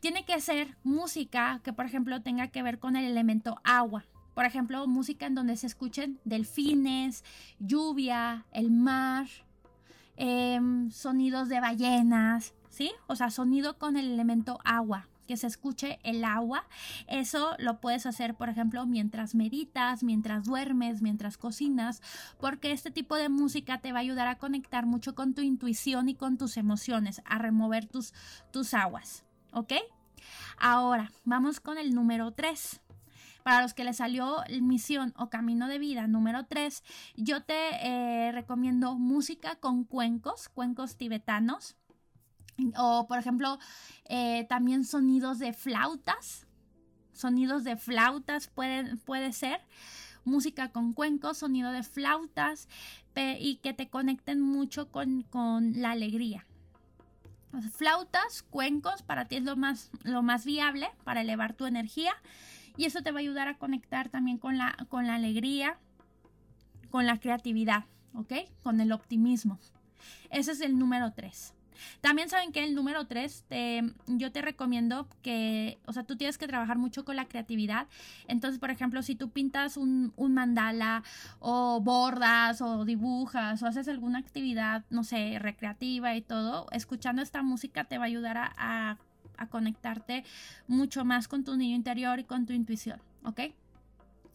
[0.00, 4.04] Tiene que ser música que, por ejemplo, tenga que ver con el elemento agua.
[4.34, 7.24] Por ejemplo, música en donde se escuchen delfines,
[7.58, 9.26] lluvia, el mar,
[10.16, 12.92] em, sonidos de ballenas, ¿sí?
[13.08, 16.64] O sea, sonido con el elemento agua que se escuche el agua.
[17.06, 22.02] Eso lo puedes hacer, por ejemplo, mientras meditas, mientras duermes, mientras cocinas,
[22.40, 26.08] porque este tipo de música te va a ayudar a conectar mucho con tu intuición
[26.08, 28.14] y con tus emociones, a remover tus,
[28.50, 29.24] tus aguas.
[29.52, 29.74] ¿Ok?
[30.58, 32.80] Ahora, vamos con el número 3.
[33.42, 36.82] Para los que les salió misión o camino de vida número 3,
[37.16, 41.76] yo te eh, recomiendo música con cuencos, cuencos tibetanos.
[42.76, 43.58] O, por ejemplo,
[44.04, 46.46] eh, también sonidos de flautas.
[47.12, 49.60] Sonidos de flautas pueden, puede ser.
[50.24, 52.68] Música con cuencos, sonido de flautas
[53.40, 55.24] y que te conecten mucho con,
[55.74, 56.46] la alegría.
[57.72, 62.12] flautas, cuencos, para ti es lo más, lo más viable para elevar tu energía.
[62.76, 65.78] Y eso te va a ayudar a conectar también con la, con la alegría,
[66.90, 68.34] con la creatividad, ¿ok?
[68.62, 69.58] Con el optimismo.
[70.30, 71.54] Ese es el número 3.
[72.00, 73.44] También saben que el número 3,
[74.06, 77.86] yo te recomiendo que, o sea, tú tienes que trabajar mucho con la creatividad.
[78.26, 81.02] Entonces, por ejemplo, si tú pintas un, mandala
[81.40, 87.42] o bordas o dibujas o haces alguna actividad, no sé, recreativa y todo, escuchando esta
[87.42, 88.98] música te va a ayudar a,
[89.50, 90.24] conectarte
[90.66, 93.40] mucho más con tu niño interior y con tu intuición, ¿ok?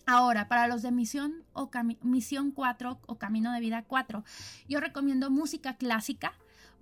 [0.05, 1.69] Ahora, para los de misión o
[2.01, 4.23] misión 4 o camino de vida 4,
[4.69, 6.33] yo recomiendo música clásica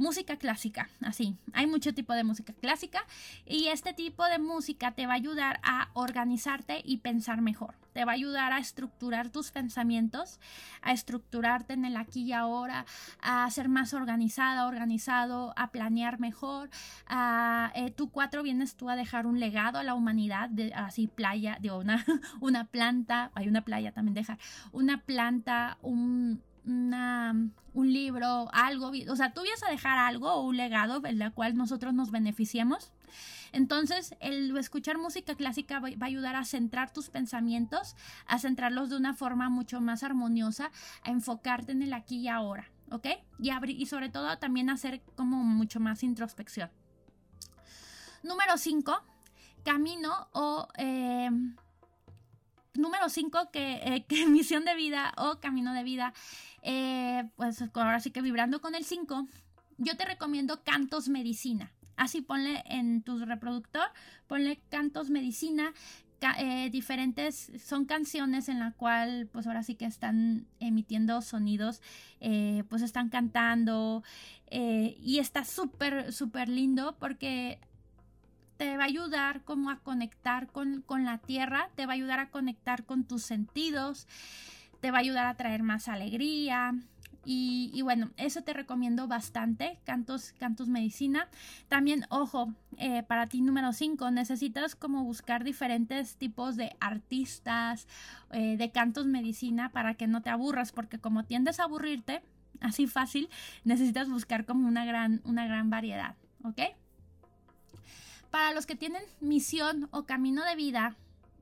[0.02, 1.38] música clásica, así.
[1.54, 3.06] Hay mucho tipo de música clásica
[3.45, 7.76] y este tipo de música te va a ayudar a organizarte y pensar mejor.
[7.93, 10.39] Te va a ayudar a estructurar tus pensamientos,
[10.82, 12.86] a estructurarte en el aquí y ahora,
[13.22, 16.70] a ser más organizada, organizado, a planear mejor.
[17.06, 21.58] A, eh, tú cuatro vienes tú a dejar un legado a la humanidad, así playa,
[21.62, 22.04] de una,
[22.39, 24.39] una planta, hay una playa también dejar,
[24.72, 30.57] una planta, un un libro, algo, o sea, tú vienes a dejar algo o un
[30.57, 32.91] legado en el cual nosotros nos beneficiemos.
[33.51, 37.95] Entonces, el escuchar música clásica va, a ayudar a centrar tus pensamientos,
[38.26, 40.72] a centrarlos de una forma mucho más armoniosa,
[41.03, 43.07] a enfocarte en el aquí y ahora, ¿ok?
[43.39, 46.70] Y, abrir, y sobre todo también hacer como mucho más introspección.
[48.24, 49.03] Número 5,
[49.64, 50.68] camino o...
[50.78, 51.30] Eh,
[52.74, 56.14] número 5, que, eh, misión de vida o camino de vida,
[56.62, 59.28] eh, pues ahora sí que vibrando con el 5,
[59.78, 61.72] yo te recomiendo Cantos Medicina.
[61.96, 63.88] Así ponle en tu reproductor,
[64.28, 65.74] ponle Cantos Medicina.
[66.38, 71.82] Eh, diferentes son canciones en la cual pues ahora sí que están emitiendo sonidos
[72.70, 74.04] pues están cantando
[74.52, 77.60] y está súper súper lindo porque
[78.62, 82.30] te va a ayudar como a conectar con, la tierra, te va a ayudar a
[82.30, 84.07] conectar con tus sentidos,
[84.82, 86.76] te va a ayudar a traer más alegría.
[87.26, 91.28] Y, bueno, eso te recomiendo bastante, Cantos, Cantos Medicina.
[91.70, 97.88] También, ojo, eh, para ti número 5, necesitas como buscar diferentes tipos de artistas,
[98.30, 102.22] eh, de Cantos Medicina, para que no te aburras, porque como tiendes a aburrirte,
[102.59, 103.28] así fácil,
[103.64, 106.59] necesitas buscar como una gran, una gran variedad, ¿ok?
[108.32, 110.96] Para los que tienen misión o camino de vida,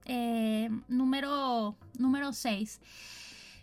[0.06, 2.82] eh, número, número 6,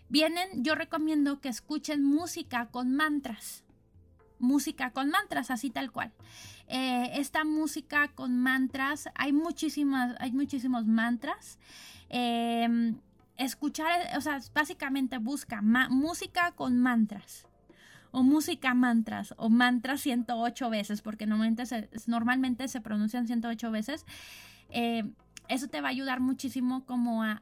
[0.07, 3.65] vienen, yo recomiendo que escuchen música con mantras.
[4.39, 6.13] Música con mantras, así tal cual.
[6.67, 11.59] Eh, esta música con mantras, hay muchísimas, hay muchísimos mantras.
[12.09, 12.97] Em,
[13.37, 17.46] escuchar, o sea, básicamente busca música con mantras.
[18.11, 24.05] O música mantras o mantras 108 veces, porque normalmente se, normalmente se pronuncian 108 veces.
[24.69, 25.03] Eh,
[25.47, 27.41] eso te va a ayudar muchísimo como a,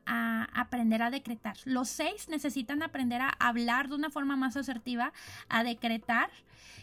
[0.53, 1.57] aprender a decretar.
[1.65, 5.11] Los seis necesitan aprender a hablar de una forma más asertiva,
[5.49, 6.29] a decretar.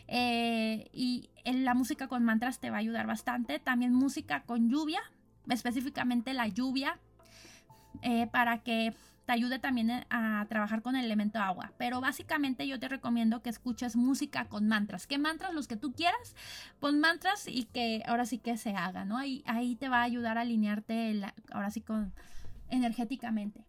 [0.09, 3.61] Eh, y la música con mantras te va a ayudar bastante.
[3.61, 5.01] También música con lluvia,
[5.49, 6.99] específicamente la lluvia,
[8.03, 8.93] eh, para que
[9.33, 11.73] ayude también a trabajar con el elemento agua.
[11.79, 15.07] Pero básicamente yo te recomiendo que escuches música con mantras.
[15.07, 15.55] ¿Qué mantras?
[15.55, 16.37] Los que tú quieras.
[16.81, 19.19] Pon mantras y que ahora sí que se haga, ¿no?
[19.19, 22.13] Ahí, ahí te va a ayudar a alinearte ahora sí con
[22.69, 23.65] energéticamente.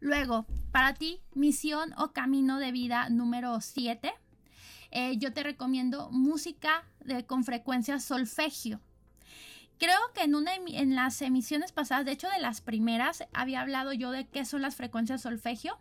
[0.00, 4.12] Luego, para ti, misión o camino de vida número 7.
[4.92, 8.80] Eh, yo te recomiendo música de, con frecuencia solfegio.
[9.80, 13.94] Creo que en, una, en las emisiones pasadas, de hecho de las primeras, había hablado
[13.94, 15.78] yo de qué son las frecuencias solfegio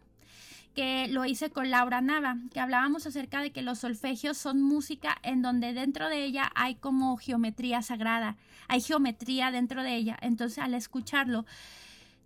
[0.74, 5.18] que lo hice con Laura Nava, que hablábamos acerca de que los solfegios son música
[5.22, 8.38] en donde dentro de ella hay como geometría sagrada,
[8.70, 11.46] hay geometría dentro de ella, entonces al escucharlo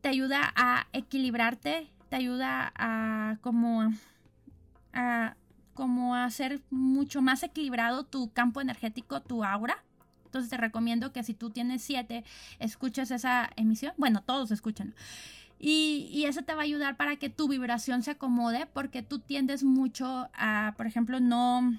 [0.02, 3.92] te ayuda a equilibrarte, te ayuda a como
[4.94, 5.36] a
[5.74, 9.84] como hacer mucho más equilibrado tu campo energético, tu aura
[10.34, 12.24] entonces te recomiendo que si tú tienes siete,
[12.58, 13.94] escuches esa emisión.
[13.98, 14.96] Bueno, todos escuchan.
[15.60, 19.64] Y, eso te va a ayudar para que tu vibración se acomode porque tú tiendes
[19.64, 21.78] mucho a, por ejemplo, no,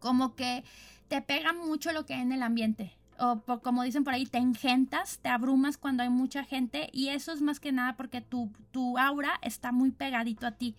[0.00, 0.64] como que
[1.06, 2.92] te pega mucho lo que hay en el ambiente.
[3.20, 7.32] O como dicen por ahí, te engentas, te abrumas cuando hay mucha gente y eso
[7.32, 10.74] es más que nada porque tu, tu aura está muy pegadito a ti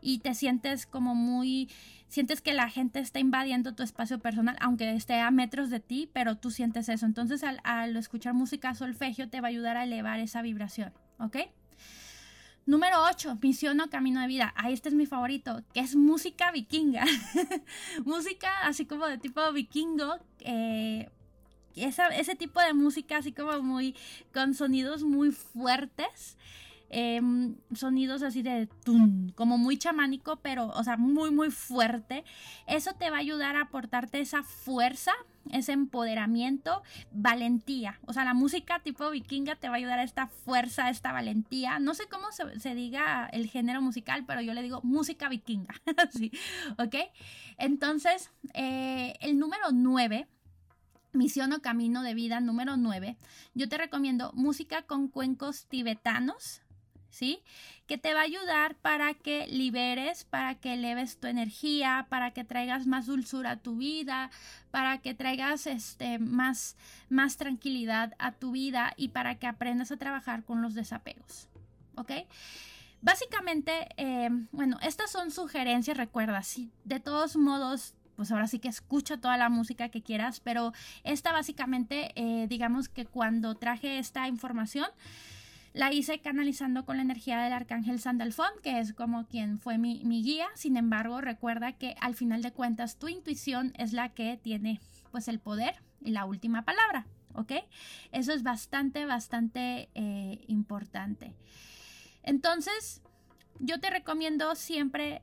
[0.00, 1.68] y te sientes como muy
[2.08, 6.10] sientes que la gente está invadiendo tu espacio personal, aunque esté a metros de ti,
[6.12, 7.06] pero tú sientes eso.
[7.06, 11.36] Entonces, al, escuchar música solfegio, te va a ayudar a elevar esa vibración, ¿ok?
[12.66, 14.52] Número 8, misión o camino de vida.
[14.56, 17.04] Ahí este es mi favorito, que es música vikinga.
[18.04, 20.18] música así como de tipo vikingo.
[20.40, 21.08] Eh,
[21.76, 23.94] ese tipo de música así como muy
[24.34, 26.36] con sonidos muy fuertes
[26.90, 28.66] Em, sonidos así de
[29.34, 32.24] como muy chamánico, pero, o sea, muy, muy fuerte.
[32.66, 35.12] Eso te va a ayudar a aportarte esa fuerza,
[35.50, 36.82] ese empoderamiento,
[37.12, 38.00] valentía.
[38.06, 41.12] O sea, la música tipo vikinga te va a ayudar a esta fuerza, a esta
[41.12, 41.78] valentía.
[41.78, 45.74] No sé cómo se, diga el género musical, pero yo le digo música vikinga.
[45.98, 46.32] así,
[46.78, 46.94] ¿ok?
[47.58, 50.26] Entonces, eh, el número 9
[51.12, 53.16] Misión o Camino de Vida número 9,
[53.54, 56.60] yo te recomiendo música con cuencos tibetanos,
[57.10, 57.42] ¿sí?
[57.86, 62.44] Que te va a ayudar para que liberes, para que eleves tu energía, para que
[62.44, 64.30] traigas más dulzura a tu vida,
[64.70, 66.76] para que traigas este, más,
[67.08, 71.48] más tranquilidad a tu vida y para que aprendas a trabajar con los desapegos,
[71.96, 72.12] ¿ok?
[73.00, 78.66] Básicamente, eh, bueno, estas son sugerencias, recuerda, si de todos modos pues ahora sí que
[78.66, 80.72] escucha toda la música que quieras, pero
[81.04, 84.88] esta básicamente, eh, digamos que cuando traje esta información,
[85.78, 90.02] la hice canalizando con la energía del arcángel Sandalfón, que es como quien fue mi,
[90.24, 90.48] guía.
[90.56, 94.80] Sin embargo, recuerda que al final de cuentas tu intuición es la que tiene
[95.12, 97.52] pues el poder y la última palabra, ¿ok?
[98.10, 101.36] Eso es bastante, bastante eh, importante.
[102.24, 103.00] Entonces,
[103.60, 105.22] yo te recomiendo siempre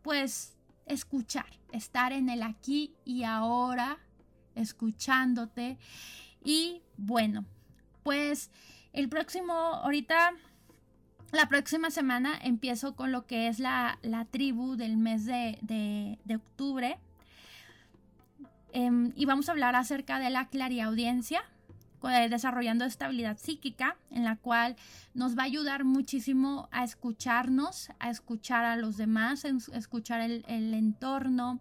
[0.00, 3.98] pues escuchar, estar en el aquí y ahora,
[4.54, 5.76] escuchándote.
[6.42, 7.44] Y bueno,
[8.02, 8.50] pues
[8.92, 10.32] el próximo, ahorita,
[11.32, 13.98] la próxima semana empiezo con lo que es la,
[14.30, 16.98] tribu del mes de, octubre.
[18.72, 21.42] Em, y vamos a hablar acerca de la clariaudiencia,
[22.28, 24.76] desarrollando estabilidad psíquica, en la cual
[25.14, 30.44] nos va a ayudar muchísimo a escucharnos, a escuchar a los demás, a escuchar el,
[30.48, 31.60] el entorno,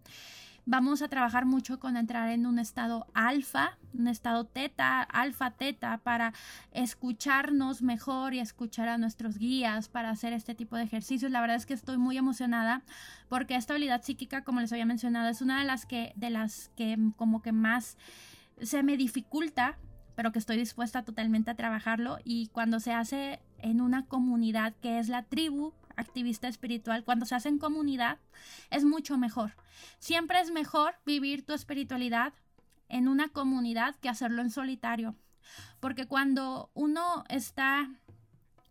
[0.65, 5.97] Vamos a trabajar mucho con entrar en un estado alfa, un estado teta, alfa, teta,
[5.97, 6.33] para
[6.71, 11.31] escucharnos mejor y escuchar a nuestros guías para hacer este tipo de ejercicios.
[11.31, 12.83] La verdad es que estoy muy emocionada
[13.27, 16.69] porque esta habilidad psíquica, como les había mencionado, es una de las que, de las
[16.75, 17.97] que como que más
[18.61, 19.77] se me dificulta
[20.13, 24.99] pero que estoy dispuesta totalmente a trabajarlo y cuando se hace en una comunidad que
[24.99, 28.19] es la tribu activista espiritual, cuando se hace en comunidad,
[28.69, 29.53] es mucho mejor.
[29.99, 32.33] Siempre es mejor vivir tu espiritualidad
[32.89, 35.15] en una comunidad que hacerlo en solitario.
[35.79, 37.89] Porque cuando uno está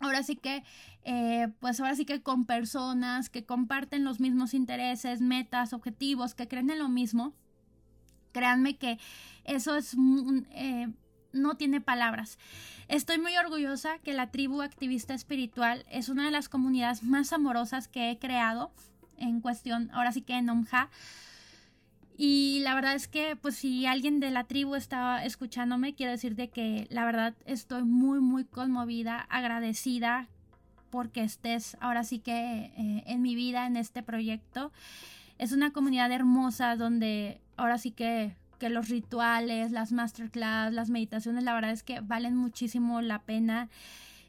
[0.00, 0.64] ahora sí que,
[1.04, 6.48] eh, pues ahora sí que con personas que comparten los mismos intereses, metas, objetivos, que
[6.48, 7.34] creen en lo mismo,
[8.32, 8.98] créanme que
[9.44, 9.94] eso es
[10.52, 10.88] eh,
[11.32, 12.38] no tiene palabras.
[12.88, 17.88] Estoy muy orgullosa que la tribu activista espiritual es una de las comunidades más amorosas
[17.88, 18.70] que he creado.
[19.16, 20.88] en cuestión, ahora sí que en Omja.
[22.16, 26.48] Y la verdad es que, pues si alguien de la tribu estaba escuchándome, quiero decirte
[26.48, 30.28] que la verdad estoy muy, muy conmovida, agradecida
[30.90, 34.72] porque estés ahora sí que eh, en mi vida, en este proyecto.
[35.38, 41.42] Es una comunidad hermosa donde ahora sí que, que los rituales, las masterclass, las meditaciones,
[41.42, 43.68] la verdad es que valen muchísimo la pena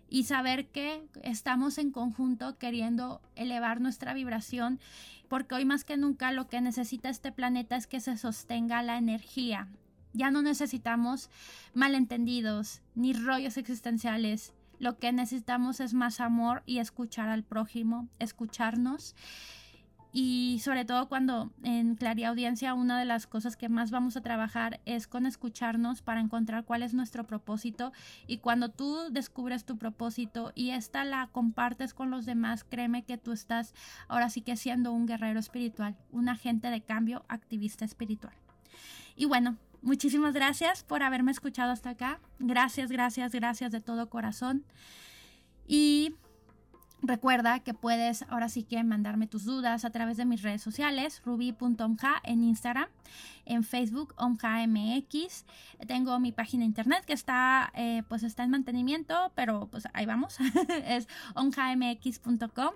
[0.09, 4.79] y saber que estamos en conjunto queriendo elevar nuestra vibración,
[5.27, 8.97] porque hoy más que nunca lo que necesita este planeta es que se sostenga la
[8.97, 9.67] energía.
[10.13, 11.29] Ya no necesitamos
[11.73, 14.53] malentendidos ni rollos existenciales.
[14.79, 19.13] Lo que necesitamos es más amor y escuchar al prójimo, escucharnos
[20.13, 24.81] y sobre todo cuando en Audiencia una de las cosas que más vamos a trabajar
[24.85, 27.93] es con escucharnos para encontrar cuál es nuestro propósito
[28.27, 33.17] y cuando tú descubres tu propósito y esta la compartes con los demás, créeme que
[33.17, 33.73] tú estás
[34.07, 38.33] ahora sí que siendo un guerrero espiritual, un agente de cambio, activista espiritual.
[39.15, 42.19] Y bueno, muchísimas gracias por haberme escuchado hasta acá.
[42.39, 44.65] Gracias, gracias, gracias de todo corazón.
[45.67, 46.15] Y
[47.03, 51.23] Recuerda que puedes ahora sí que mandarme tus dudas a través de mis redes sociales,
[51.25, 52.87] ruby.omja en Instagram,
[53.45, 55.45] en Facebook omjamx.
[55.87, 60.37] Tengo mi página internet que está eh, pues está en mantenimiento, pero pues ahí vamos,
[60.85, 62.73] es omjamx.com.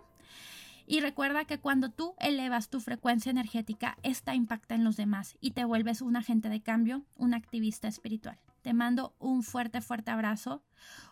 [0.88, 5.52] Y recuerda que cuando tú elevas tu frecuencia energética, esta impacta en los demás y
[5.52, 8.40] te vuelves un agente de cambio, un activista espiritual.
[8.64, 10.64] Te mando un fuerte, fuerte abrazo,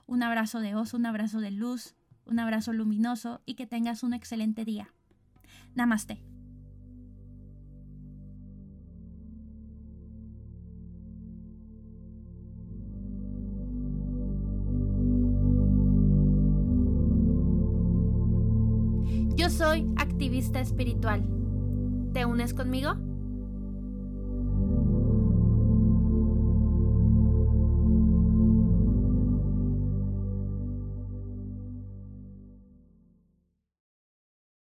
[0.07, 1.95] un abrazo de oso, un abrazo de luz,
[2.25, 4.93] un abrazo luminoso y que tengas un excelente día.
[5.75, 6.21] Namaste.
[19.35, 21.27] Yo soy activista espiritual.
[22.13, 22.95] ¿Te unes conmigo?